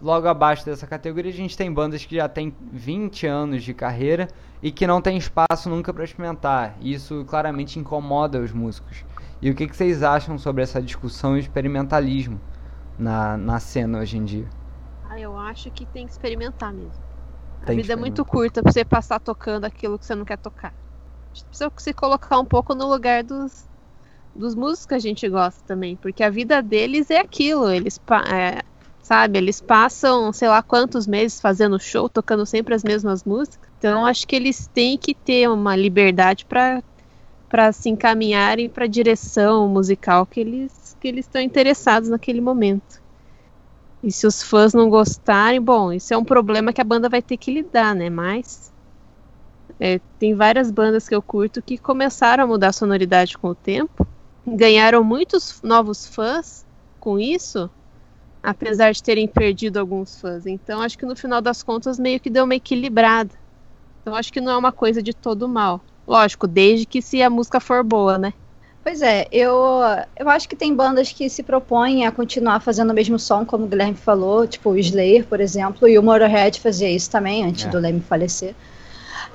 Logo 0.00 0.28
abaixo 0.28 0.64
dessa 0.64 0.86
categoria, 0.86 1.32
a 1.32 1.34
gente 1.34 1.56
tem 1.56 1.72
bandas 1.72 2.04
que 2.04 2.14
já 2.14 2.28
têm 2.28 2.54
20 2.72 3.26
anos 3.26 3.64
de 3.64 3.74
carreira 3.74 4.28
e 4.62 4.70
que 4.70 4.86
não 4.86 5.02
tem 5.02 5.16
espaço 5.16 5.68
nunca 5.68 5.92
para 5.92 6.04
experimentar. 6.04 6.76
Isso 6.80 7.24
claramente 7.26 7.80
incomoda 7.80 8.38
os 8.38 8.52
músicos. 8.52 9.04
E 9.40 9.50
o 9.50 9.54
que, 9.54 9.68
que 9.68 9.76
vocês 9.76 10.02
acham 10.02 10.36
sobre 10.36 10.62
essa 10.62 10.82
discussão 10.82 11.36
e 11.36 11.40
experimentalismo 11.40 12.40
na, 12.98 13.36
na 13.36 13.60
cena 13.60 14.00
hoje 14.00 14.16
em 14.16 14.24
dia? 14.24 14.48
Ah, 15.08 15.18
eu 15.18 15.38
acho 15.38 15.70
que 15.70 15.86
tem 15.86 16.06
que 16.06 16.12
experimentar 16.12 16.72
mesmo. 16.72 17.08
A 17.62 17.72
vida 17.72 17.92
é 17.92 17.96
muito 17.96 18.24
curta 18.24 18.62
para 18.62 18.72
você 18.72 18.84
passar 18.84 19.20
tocando 19.20 19.64
aquilo 19.64 19.98
que 19.98 20.06
você 20.06 20.14
não 20.14 20.24
quer 20.24 20.38
tocar. 20.38 20.72
A 20.72 21.34
gente 21.34 21.44
precisa 21.46 21.70
se 21.76 21.92
colocar 21.92 22.38
um 22.38 22.44
pouco 22.44 22.74
no 22.74 22.88
lugar 22.88 23.22
dos, 23.22 23.68
dos 24.34 24.54
músicos 24.54 24.86
que 24.86 24.94
a 24.94 24.98
gente 24.98 25.28
gosta 25.28 25.62
também, 25.66 25.96
porque 25.96 26.22
a 26.22 26.30
vida 26.30 26.62
deles 26.62 27.10
é 27.10 27.20
aquilo. 27.20 27.70
Eles 27.70 28.00
é, 28.32 28.62
sabe? 29.00 29.38
Eles 29.38 29.60
passam, 29.60 30.32
sei 30.32 30.48
lá 30.48 30.62
quantos 30.62 31.06
meses 31.06 31.40
fazendo 31.40 31.78
show, 31.78 32.08
tocando 32.08 32.44
sempre 32.44 32.74
as 32.74 32.82
mesmas 32.82 33.24
músicas. 33.24 33.68
Então 33.78 34.04
acho 34.04 34.26
que 34.26 34.34
eles 34.34 34.66
têm 34.66 34.98
que 34.98 35.14
ter 35.14 35.48
uma 35.48 35.76
liberdade 35.76 36.44
para 36.44 36.82
para 37.48 37.72
se 37.72 37.88
encaminharem 37.88 38.68
para 38.68 38.84
a 38.84 38.88
direção 38.88 39.68
musical 39.68 40.26
que 40.26 40.40
eles 40.40 40.96
que 41.00 41.08
eles 41.08 41.26
estão 41.26 41.40
interessados 41.40 42.08
naquele 42.08 42.40
momento. 42.40 43.00
E 44.02 44.10
se 44.10 44.26
os 44.26 44.42
fãs 44.42 44.74
não 44.74 44.88
gostarem, 44.88 45.60
bom, 45.60 45.92
isso 45.92 46.12
é 46.12 46.16
um 46.16 46.24
problema 46.24 46.72
que 46.72 46.80
a 46.80 46.84
banda 46.84 47.08
vai 47.08 47.22
ter 47.22 47.36
que 47.36 47.52
lidar, 47.52 47.94
né? 47.94 48.10
Mas 48.10 48.72
é, 49.78 50.00
tem 50.18 50.34
várias 50.34 50.70
bandas 50.70 51.08
que 51.08 51.14
eu 51.14 51.22
curto 51.22 51.62
que 51.62 51.78
começaram 51.78 52.44
a 52.44 52.46
mudar 52.46 52.68
a 52.68 52.72
sonoridade 52.72 53.38
com 53.38 53.48
o 53.48 53.54
tempo, 53.54 54.06
ganharam 54.46 55.04
muitos 55.04 55.60
novos 55.62 56.06
fãs 56.06 56.66
com 56.98 57.18
isso, 57.18 57.70
apesar 58.42 58.92
de 58.92 59.02
terem 59.02 59.28
perdido 59.28 59.78
alguns 59.78 60.20
fãs. 60.20 60.46
Então 60.46 60.80
acho 60.80 60.98
que 60.98 61.06
no 61.06 61.16
final 61.16 61.40
das 61.40 61.62
contas 61.62 61.98
meio 61.98 62.20
que 62.20 62.30
deu 62.30 62.44
uma 62.44 62.54
equilibrada. 62.54 63.34
Então 64.02 64.14
acho 64.14 64.32
que 64.32 64.40
não 64.40 64.52
é 64.52 64.56
uma 64.56 64.72
coisa 64.72 65.02
de 65.02 65.14
todo 65.14 65.48
mal. 65.48 65.80
Lógico, 66.08 66.46
desde 66.46 66.86
que 66.86 67.02
se 67.02 67.22
a 67.22 67.28
música 67.28 67.60
for 67.60 67.84
boa, 67.84 68.16
né? 68.16 68.32
Pois 68.82 69.02
é, 69.02 69.28
eu, 69.30 69.52
eu 70.18 70.30
acho 70.30 70.48
que 70.48 70.56
tem 70.56 70.74
bandas 70.74 71.12
que 71.12 71.28
se 71.28 71.42
propõem 71.42 72.06
a 72.06 72.10
continuar 72.10 72.60
fazendo 72.60 72.90
o 72.90 72.94
mesmo 72.94 73.18
som, 73.18 73.44
como 73.44 73.66
o 73.66 73.68
Guilherme 73.68 73.94
falou, 73.94 74.46
tipo 74.46 74.70
o 74.70 74.78
Slayer, 74.78 75.26
por 75.26 75.38
exemplo, 75.40 75.86
e 75.86 75.98
o 75.98 76.02
Motorhead 76.02 76.58
fazia 76.58 76.90
isso 76.90 77.10
também, 77.10 77.44
antes 77.44 77.66
é. 77.66 77.68
do 77.68 77.78
Leme 77.78 78.00
falecer. 78.00 78.54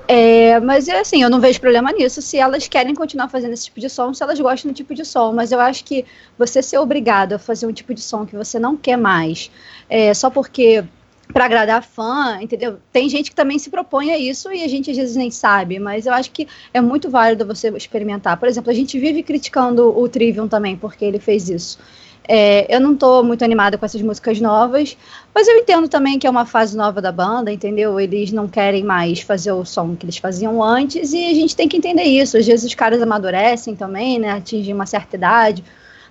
É, 0.08 0.58
mas 0.58 0.88
é 0.88 0.98
assim, 0.98 1.22
eu 1.22 1.30
não 1.30 1.40
vejo 1.40 1.60
problema 1.60 1.92
nisso 1.92 2.20
se 2.20 2.36
elas 2.36 2.66
querem 2.66 2.94
continuar 2.94 3.28
fazendo 3.28 3.52
esse 3.52 3.66
tipo 3.66 3.78
de 3.78 3.88
som, 3.88 4.12
se 4.12 4.22
elas 4.22 4.40
gostam 4.40 4.72
do 4.72 4.74
tipo 4.74 4.94
de 4.94 5.04
som. 5.04 5.32
Mas 5.32 5.52
eu 5.52 5.60
acho 5.60 5.84
que 5.84 6.04
você 6.36 6.60
ser 6.60 6.78
obrigado 6.78 7.34
a 7.34 7.38
fazer 7.38 7.66
um 7.66 7.72
tipo 7.72 7.94
de 7.94 8.00
som 8.00 8.26
que 8.26 8.34
você 8.34 8.58
não 8.58 8.76
quer 8.76 8.98
mais, 8.98 9.50
é, 9.88 10.12
só 10.12 10.28
porque 10.28 10.84
para 11.32 11.46
agradar 11.46 11.82
fã, 11.82 12.38
entendeu? 12.40 12.78
Tem 12.92 13.08
gente 13.08 13.30
que 13.30 13.36
também 13.36 13.58
se 13.58 13.70
propõe 13.70 14.10
a 14.10 14.18
isso 14.18 14.52
e 14.52 14.62
a 14.62 14.68
gente 14.68 14.90
às 14.90 14.96
vezes 14.96 15.16
nem 15.16 15.30
sabe, 15.30 15.78
mas 15.78 16.06
eu 16.06 16.12
acho 16.12 16.30
que 16.30 16.46
é 16.72 16.80
muito 16.80 17.10
válido 17.10 17.46
você 17.46 17.68
experimentar. 17.70 18.36
Por 18.36 18.48
exemplo, 18.48 18.70
a 18.70 18.74
gente 18.74 18.98
vive 18.98 19.22
criticando 19.22 19.96
o 19.98 20.08
Trivium 20.08 20.48
também 20.48 20.76
porque 20.76 21.04
ele 21.04 21.18
fez 21.18 21.48
isso. 21.48 21.78
É, 22.26 22.74
eu 22.74 22.80
não 22.80 22.94
estou 22.94 23.22
muito 23.22 23.44
animada 23.44 23.76
com 23.76 23.84
essas 23.84 24.00
músicas 24.00 24.40
novas, 24.40 24.96
mas 25.34 25.46
eu 25.46 25.56
entendo 25.56 25.88
também 25.88 26.18
que 26.18 26.26
é 26.26 26.30
uma 26.30 26.46
fase 26.46 26.74
nova 26.74 27.00
da 27.00 27.12
banda, 27.12 27.52
entendeu? 27.52 28.00
Eles 28.00 28.32
não 28.32 28.48
querem 28.48 28.82
mais 28.82 29.20
fazer 29.20 29.52
o 29.52 29.64
som 29.64 29.94
que 29.94 30.06
eles 30.06 30.16
faziam 30.16 30.62
antes 30.62 31.12
e 31.12 31.26
a 31.26 31.34
gente 31.34 31.54
tem 31.54 31.68
que 31.68 31.76
entender 31.76 32.04
isso. 32.04 32.38
Às 32.38 32.46
vezes 32.46 32.64
os 32.64 32.74
caras 32.74 33.02
amadurecem 33.02 33.76
também, 33.76 34.18
né? 34.18 34.30
Atingem 34.30 34.72
uma 34.72 34.86
certa 34.86 35.16
idade, 35.16 35.62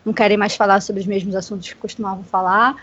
não 0.05 0.13
querem 0.13 0.37
mais 0.37 0.55
falar 0.55 0.81
sobre 0.81 1.01
os 1.01 1.07
mesmos 1.07 1.35
assuntos 1.35 1.69
que 1.69 1.75
costumavam 1.75 2.23
falar. 2.23 2.75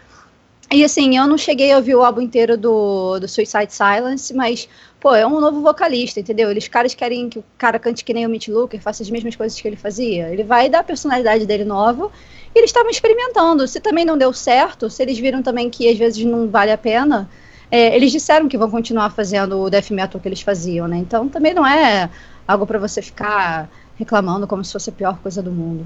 E 0.73 0.85
assim, 0.85 1.17
eu 1.17 1.27
não 1.27 1.37
cheguei 1.37 1.73
a 1.73 1.77
ouvir 1.77 1.97
o 1.97 2.05
álbum 2.05 2.21
inteiro 2.21 2.57
do, 2.57 3.19
do 3.19 3.27
Suicide 3.27 3.73
Silence, 3.73 4.33
mas, 4.33 4.69
pô, 5.01 5.13
é 5.13 5.27
um 5.27 5.41
novo 5.41 5.61
vocalista, 5.61 6.21
entendeu? 6.21 6.49
Eles 6.49 6.69
caras 6.69 6.95
querem 6.95 7.29
que 7.29 7.41
o 7.41 7.45
cara 7.59 7.77
cante 7.77 8.05
que 8.05 8.15
nem 8.15 8.25
o 8.25 8.31
Mitch 8.31 8.47
Looker, 8.47 8.81
faça 8.81 9.03
as 9.03 9.11
mesmas 9.11 9.35
coisas 9.35 9.61
que 9.61 9.67
ele 9.67 9.75
fazia. 9.77 10.29
Ele 10.29 10.45
vai 10.45 10.69
dar 10.69 10.81
a 10.81 10.85
personalidade 10.85 11.45
dele 11.45 11.65
nova 11.65 12.09
e 12.55 12.59
eles 12.59 12.71
estavam 12.71 12.89
experimentando. 12.89 13.67
Se 13.67 13.81
também 13.81 14.05
não 14.05 14.17
deu 14.17 14.33
certo, 14.33 14.89
se 14.89 15.03
eles 15.03 15.19
viram 15.19 15.43
também 15.43 15.69
que 15.69 15.89
às 15.89 15.99
vezes 15.99 16.25
não 16.25 16.49
vale 16.49 16.71
a 16.71 16.79
pena, 16.79 17.29
é, 17.69 17.97
eles 17.97 18.13
disseram 18.13 18.49
que 18.49 18.57
vão 18.57 18.71
continuar 18.71 19.11
fazendo 19.11 19.59
o 19.59 19.69
death 19.71 19.91
metal 19.91 20.21
que 20.21 20.29
eles 20.29 20.41
faziam, 20.41 20.87
né? 20.87 20.99
Então 20.99 21.29
também 21.29 21.53
não 21.53 21.67
é 21.67 22.09
algo 22.47 22.65
para 22.65 22.79
você 22.79 23.03
ficar 23.03 23.69
reclamando 23.97 24.47
como 24.47 24.65
se 24.65 24.73
fosse 24.73 24.91
a 24.91 24.93
pior 24.93 25.19
coisa 25.19 25.43
do 25.43 25.51
mundo. 25.51 25.85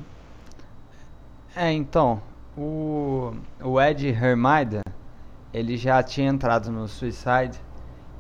É, 1.57 1.73
então, 1.73 2.21
o, 2.57 3.33
o 3.63 3.81
Ed 3.81 4.07
Hermida, 4.07 4.83
ele 5.53 5.77
já 5.77 6.03
tinha 6.03 6.29
entrado 6.29 6.71
no 6.71 6.87
Suicide 6.89 7.59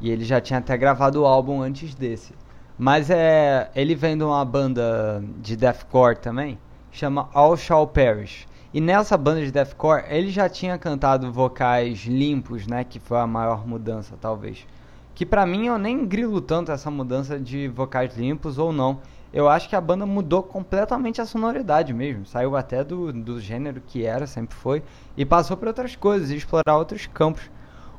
e 0.01 0.11
ele 0.11 0.25
já 0.25 0.41
tinha 0.41 0.59
até 0.59 0.77
gravado 0.77 1.23
o 1.23 1.27
álbum 1.27 1.63
antes 1.63 1.95
desse. 1.95 2.35
Mas 2.77 3.09
é, 3.11 3.71
ele 3.75 3.95
vem 3.95 4.17
de 4.17 4.25
uma 4.25 4.45
banda 4.45 5.23
de 5.41 5.57
deathcore 5.57 6.19
também, 6.19 6.59
chama 6.91 7.29
All 7.33 7.57
Shall 7.57 7.87
Perish. 7.87 8.49
E 8.73 8.81
nessa 8.81 9.17
banda 9.17 9.45
de 9.45 9.53
deathcore, 9.53 10.05
ele 10.09 10.31
já 10.31 10.49
tinha 10.49 10.77
cantado 10.77 11.33
vocais 11.33 12.05
limpos, 12.07 12.67
né, 12.67 12.83
que 12.83 12.99
foi 12.99 13.19
a 13.19 13.27
maior 13.27 13.65
mudança, 13.65 14.17
talvez. 14.21 14.67
Que 15.15 15.25
pra 15.25 15.47
mim 15.47 15.67
eu 15.67 15.79
nem 15.79 16.05
grilo 16.05 16.41
tanto 16.41 16.73
essa 16.73 16.91
mudança 16.91 17.39
de 17.39 17.69
vocais 17.69 18.17
limpos 18.17 18.59
ou 18.59 18.73
não. 18.73 19.01
Eu 19.33 19.49
acho 19.49 19.69
que 19.69 19.75
a 19.75 19.81
banda 19.81 20.07
mudou 20.07 20.43
completamente 20.43 21.21
a 21.21 21.27
sonoridade 21.27 21.93
mesmo. 21.93 22.25
Saiu 22.25 22.57
até 22.57 22.85
do, 22.85 23.13
do 23.13 23.41
gênero 23.41 23.83
que 23.85 24.05
era, 24.05 24.27
sempre 24.27 24.55
foi, 24.55 24.83
e 25.17 25.25
passou 25.25 25.57
para 25.57 25.71
outras 25.71 25.97
coisas, 25.97 26.31
e 26.31 26.37
explorar 26.37 26.77
outros 26.77 27.07
campos. 27.07 27.51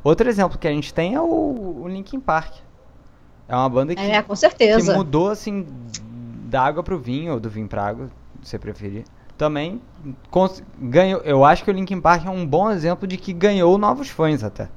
Outro 0.02 0.30
exemplo 0.30 0.58
que 0.58 0.68
a 0.68 0.72
gente 0.72 0.94
tem 0.94 1.16
é 1.16 1.20
o, 1.20 1.82
o 1.84 1.88
Linkin 1.88 2.20
Park. 2.20 2.56
É 3.48 3.56
uma 3.56 3.68
banda 3.68 3.94
que, 3.94 4.02
é, 4.02 4.22
com 4.22 4.36
certeza. 4.36 4.92
que 4.92 4.98
mudou 4.98 5.30
assim 5.30 5.66
da 6.46 6.64
água 6.64 6.82
pro 6.84 6.98
vinho, 6.98 7.34
ou 7.34 7.40
do 7.40 7.50
vinho 7.50 7.68
pra 7.68 7.86
água, 7.86 8.10
se 8.42 8.52
você 8.52 8.60
preferir. 8.60 9.04
Também 9.38 9.82
ganhou. 10.80 11.22
Eu 11.22 11.44
acho 11.44 11.64
que 11.64 11.70
o 11.70 11.74
Linkin 11.74 12.00
Park 12.00 12.26
é 12.26 12.30
um 12.30 12.46
bom 12.46 12.72
exemplo 12.72 13.06
de 13.06 13.18
que 13.18 13.34
ganhou 13.34 13.78
novos 13.78 14.08
fãs 14.08 14.44
até. 14.44 14.70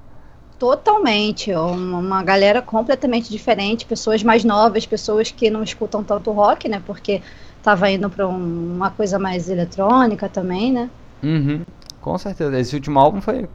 Totalmente, 0.58 1.52
uma 1.52 2.22
galera 2.22 2.60
completamente 2.60 3.30
diferente, 3.30 3.86
pessoas 3.86 4.24
mais 4.24 4.42
novas, 4.42 4.84
pessoas 4.84 5.30
que 5.30 5.50
não 5.50 5.62
escutam 5.62 6.02
tanto 6.02 6.32
rock, 6.32 6.68
né? 6.68 6.82
Porque 6.84 7.22
tava 7.62 7.88
indo 7.90 8.10
para 8.10 8.26
um, 8.26 8.74
uma 8.74 8.90
coisa 8.90 9.18
mais 9.18 9.48
eletrônica 9.48 10.28
também, 10.28 10.72
né? 10.72 10.90
Uhum, 11.22 11.62
com 12.00 12.18
certeza. 12.18 12.58
Esse 12.58 12.74
último 12.74 12.98
álbum 12.98 13.20
foi 13.20 13.48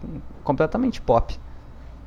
completamente 0.46 1.02
pop. 1.02 1.38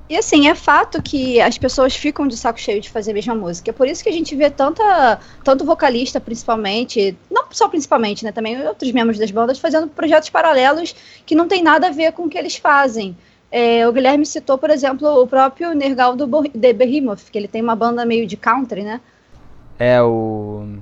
E 0.08 0.16
assim, 0.16 0.48
é 0.48 0.54
fato 0.54 1.02
que 1.02 1.40
as 1.40 1.58
pessoas 1.58 1.96
ficam 1.96 2.28
de 2.28 2.36
saco 2.36 2.60
cheio 2.60 2.80
de 2.80 2.88
fazer 2.88 3.10
a 3.10 3.14
mesma 3.14 3.34
música. 3.34 3.70
É 3.70 3.72
por 3.72 3.88
isso 3.88 4.04
que 4.04 4.08
a 4.08 4.12
gente 4.12 4.36
vê 4.36 4.48
tanta, 4.48 5.18
tanto 5.42 5.64
vocalista, 5.64 6.20
principalmente, 6.20 7.18
não 7.28 7.46
só 7.50 7.68
principalmente, 7.68 8.24
né? 8.24 8.30
Também 8.30 8.64
outros 8.66 8.92
membros 8.92 9.18
das 9.18 9.32
bandas 9.32 9.58
fazendo 9.58 9.88
projetos 9.88 10.30
paralelos 10.30 10.94
que 11.26 11.34
não 11.34 11.48
tem 11.48 11.60
nada 11.60 11.88
a 11.88 11.90
ver 11.90 12.12
com 12.12 12.22
o 12.22 12.28
que 12.28 12.38
eles 12.38 12.56
fazem. 12.56 13.16
É, 13.58 13.88
o 13.88 13.92
Guilherme 13.92 14.26
citou, 14.26 14.58
por 14.58 14.68
exemplo, 14.68 15.08
o 15.22 15.26
próprio 15.26 15.72
Nergal 15.72 16.14
do 16.14 16.28
The 16.50 16.74
Behemoth, 16.74 17.30
que 17.32 17.38
ele 17.38 17.48
tem 17.48 17.62
uma 17.62 17.74
banda 17.74 18.04
meio 18.04 18.26
de 18.26 18.36
country, 18.36 18.82
né? 18.82 19.00
É 19.78 20.02
o. 20.02 20.76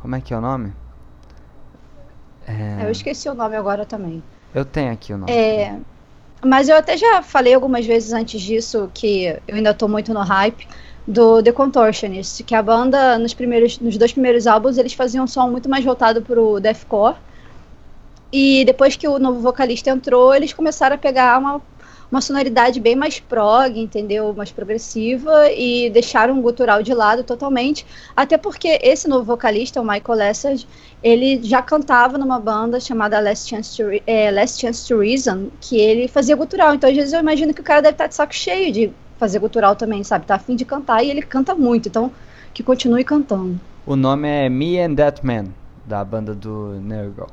Como 0.00 0.16
é 0.16 0.20
que 0.22 0.32
é 0.32 0.38
o 0.38 0.40
nome? 0.40 0.72
É... 2.48 2.86
Eu 2.86 2.90
esqueci 2.90 3.28
o 3.28 3.34
nome 3.34 3.56
agora 3.56 3.84
também. 3.84 4.22
Eu 4.54 4.64
tenho 4.64 4.90
aqui 4.90 5.12
o 5.12 5.18
nome. 5.18 5.30
É... 5.30 5.76
Mas 6.42 6.70
eu 6.70 6.78
até 6.78 6.96
já 6.96 7.22
falei 7.22 7.52
algumas 7.52 7.84
vezes 7.84 8.14
antes 8.14 8.40
disso 8.40 8.90
que 8.94 9.26
eu 9.46 9.54
ainda 9.54 9.74
tô 9.74 9.86
muito 9.86 10.14
no 10.14 10.20
hype 10.20 10.66
do 11.06 11.42
The 11.42 11.52
Contortionist, 11.52 12.42
que 12.42 12.54
a 12.54 12.62
banda 12.62 13.18
nos 13.18 13.34
primeiros, 13.34 13.78
nos 13.78 13.98
dois 13.98 14.12
primeiros 14.12 14.46
álbuns 14.46 14.78
eles 14.78 14.94
faziam 14.94 15.24
um 15.24 15.28
som 15.28 15.46
muito 15.50 15.68
mais 15.68 15.84
voltado 15.84 16.22
pro 16.22 16.58
deathcore. 16.58 17.16
E 18.32 18.64
depois 18.64 18.96
que 18.96 19.06
o 19.06 19.18
novo 19.18 19.40
vocalista 19.40 19.90
entrou, 19.90 20.34
eles 20.34 20.54
começaram 20.54 20.96
a 20.96 20.98
pegar 20.98 21.38
uma 21.38 21.60
uma 22.12 22.20
sonoridade 22.20 22.78
bem 22.78 22.94
mais 22.94 23.18
prog, 23.18 23.80
entendeu? 23.80 24.34
Mais 24.34 24.52
progressiva 24.52 25.50
e 25.50 25.88
deixaram 25.88 26.38
o 26.38 26.42
gutural 26.42 26.82
de 26.82 26.92
lado 26.92 27.24
totalmente. 27.24 27.86
Até 28.14 28.36
porque 28.36 28.78
esse 28.82 29.08
novo 29.08 29.24
vocalista, 29.24 29.80
o 29.80 29.84
Michael 29.84 30.18
Lessard, 30.18 30.68
ele 31.02 31.42
já 31.42 31.62
cantava 31.62 32.18
numa 32.18 32.38
banda 32.38 32.78
chamada 32.78 33.18
Last 33.18 33.48
Chance 33.48 33.76
to, 33.78 34.02
é, 34.06 34.30
Last 34.30 34.60
Chance 34.60 34.86
to 34.86 34.98
Reason, 34.98 35.48
que 35.58 35.80
ele 35.80 36.06
fazia 36.06 36.36
gutural. 36.36 36.74
Então, 36.74 36.90
às 36.90 36.94
vezes, 36.94 37.14
eu 37.14 37.20
imagino 37.20 37.54
que 37.54 37.62
o 37.62 37.64
cara 37.64 37.80
deve 37.80 37.94
estar 37.94 38.08
de 38.08 38.14
saco 38.14 38.34
cheio 38.34 38.70
de 38.70 38.92
fazer 39.16 39.38
gutural 39.38 39.74
também, 39.74 40.04
sabe? 40.04 40.26
Tá 40.26 40.34
afim 40.34 40.54
de 40.54 40.66
cantar 40.66 41.02
e 41.02 41.10
ele 41.10 41.22
canta 41.22 41.54
muito. 41.54 41.88
Então, 41.88 42.12
que 42.52 42.62
continue 42.62 43.04
cantando. 43.04 43.58
O 43.86 43.96
nome 43.96 44.28
é 44.28 44.50
Me 44.50 44.78
and 44.78 44.96
That 44.96 45.24
Man, 45.24 45.46
da 45.86 46.04
banda 46.04 46.34
do 46.34 46.78
Nergal. 46.78 47.30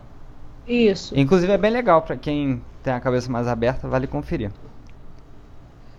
Isso. 0.66 1.14
Inclusive 1.18 1.52
é 1.52 1.58
bem 1.58 1.72
legal 1.72 2.02
para 2.02 2.16
quem 2.16 2.62
tem 2.82 2.94
a 2.94 3.00
cabeça 3.02 3.30
mais 3.30 3.46
aberta, 3.46 3.86
vale 3.86 4.08
conferir. 4.08 4.52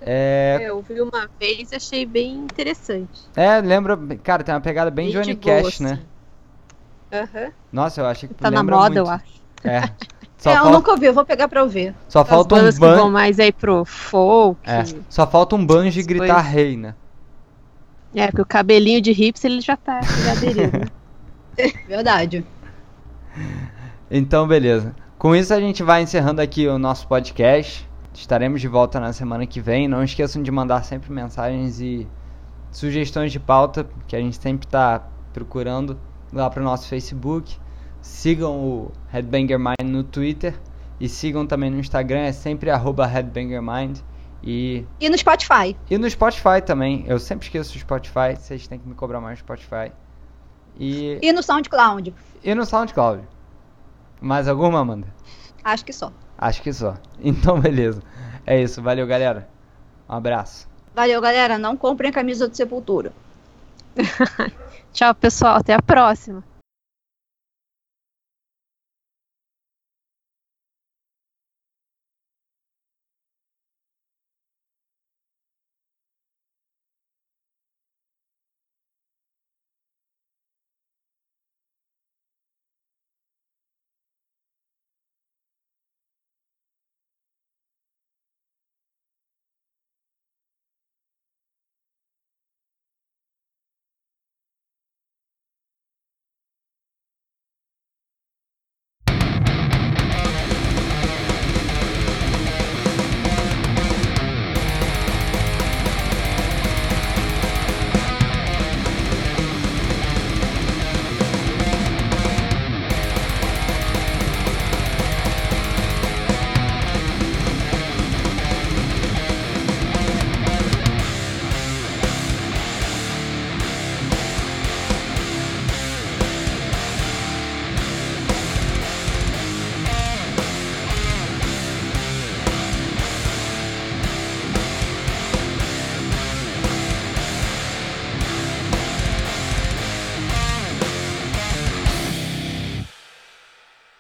É... 0.01 0.59
é... 0.61 0.69
Eu 0.69 0.77
ouvi 0.77 1.01
uma 1.01 1.29
vez 1.39 1.73
e 1.73 1.77
achei 1.77 2.07
bem 2.07 2.35
interessante. 2.35 3.21
É, 3.37 3.61
lembra. 3.61 3.99
Cara, 4.23 4.43
tem 4.43 4.55
uma 4.55 4.61
pegada 4.61 4.91
bem, 4.91 5.13
bem 5.13 5.15
Johnny 5.15 5.37
Cash, 5.37 5.67
assim. 5.67 5.85
né? 5.85 6.01
Uhum. 7.13 7.53
Nossa, 7.73 8.01
eu 8.01 8.07
acho 8.07 8.29
que. 8.29 8.35
Tá 8.35 8.51
na 8.51 8.63
moda, 8.63 8.79
muito. 8.81 8.99
eu 8.99 9.09
acho. 9.09 9.43
É. 9.65 9.83
Só 10.39 10.51
é, 10.51 10.55
falta... 10.55 10.69
eu 10.69 10.73
nunca 10.73 10.91
ouvi, 10.93 11.07
eu 11.07 11.13
vou 11.13 11.25
pegar 11.25 11.49
pra 11.49 11.63
ouvir. 11.63 11.95
Só 12.09 12.23
As 12.23 12.29
falta 12.29 12.55
um 12.55 12.59
banjo. 12.59 12.73
que 12.73 12.79
vão 12.81 13.11
mais 13.11 13.39
aí 13.39 13.53
pro 13.53 13.85
folk. 13.85 14.59
É. 14.65 14.85
Só 15.09 15.27
falta 15.27 15.55
um 15.55 15.65
banjo 15.65 16.01
e 16.01 16.03
gritar 16.03 16.37
coisas. 16.37 16.53
rei, 16.53 16.77
né? 16.79 16.95
É, 18.15 18.27
porque 18.27 18.41
o 18.41 18.47
cabelinho 18.47 19.03
de 19.03 19.11
hips 19.11 19.45
ele 19.45 19.61
já 19.61 19.77
tá 19.77 20.01
já 20.01 20.33
aderido. 20.33 20.79
Né? 20.79 20.87
Verdade. 21.87 22.45
Então, 24.11 24.49
beleza. 24.49 24.95
Com 25.19 25.37
isso 25.37 25.53
a 25.53 25.61
gente 25.61 25.83
vai 25.83 26.03
encerrando 26.03 26.41
aqui 26.41 26.67
o 26.67 26.79
nosso 26.79 27.07
podcast. 27.07 27.87
Estaremos 28.13 28.61
de 28.61 28.69
volta 28.69 28.99
na 28.99 29.13
semana 29.13 29.47
que 29.47 29.61
vem. 29.61 29.89
Não 29.89 30.03
esqueçam 30.03 30.43
de 30.43 30.51
mandar 30.51 30.85
sempre 30.85 31.13
mensagens 31.13 31.81
e 31.81 32.07
sugestões 32.71 33.33
de 33.33 33.41
pauta 33.41 33.89
que 34.07 34.15
a 34.15 34.21
gente 34.21 34.37
sempre 34.37 34.67
está 34.67 35.07
procurando 35.33 35.99
lá 36.33 36.49
para 36.51 36.61
o 36.61 36.65
nosso 36.65 36.89
Facebook. 36.89 37.57
Sigam 38.01 38.59
o 38.59 38.93
Headbanger 39.13 39.59
Mind 39.59 39.91
no 39.91 40.03
Twitter 40.03 40.59
e 40.99 41.09
sigam 41.09 41.47
também 41.47 41.71
no 41.71 41.79
Instagram, 41.79 42.21
é 42.21 42.33
sempre 42.33 42.71
@headbangermind 42.71 43.99
e 44.43 44.87
e 44.99 45.09
no 45.09 45.19
Spotify. 45.19 45.77
E 45.91 45.99
no 45.99 46.09
Spotify 46.09 46.63
também. 46.65 47.05
Eu 47.07 47.19
sempre 47.19 47.47
esqueço 47.47 47.77
o 47.77 47.79
Spotify, 47.79 48.37
vocês 48.37 48.67
têm 48.67 48.79
que 48.79 48.89
me 48.89 48.95
cobrar 48.95 49.21
mais 49.21 49.39
no 49.39 49.45
Spotify. 49.45 49.93
E 50.79 51.19
E 51.23 51.33
no 51.33 51.43
SoundCloud. 51.43 52.15
E 52.43 52.55
no 52.55 52.65
SoundCloud. 52.65 53.23
Mais 54.21 54.49
alguma, 54.49 54.81
Amanda? 54.81 55.09
Acho 55.63 55.85
que 55.85 55.93
só. 55.93 56.13
Acho 56.41 56.63
que 56.63 56.73
só. 56.73 56.97
Então, 57.23 57.61
beleza. 57.61 58.03
É 58.47 58.61
isso. 58.63 58.81
Valeu, 58.81 59.07
galera. 59.07 59.47
Um 60.09 60.15
abraço. 60.15 60.67
Valeu, 60.95 61.21
galera. 61.21 61.59
Não 61.59 61.77
comprem 61.77 62.09
a 62.09 62.13
camisa 62.13 62.49
do 62.49 62.57
Sepultura. 62.57 63.13
Tchau, 64.93 65.15
pessoal. 65.15 65.57
Até 65.57 65.75
a 65.75 65.83
próxima. 65.83 66.43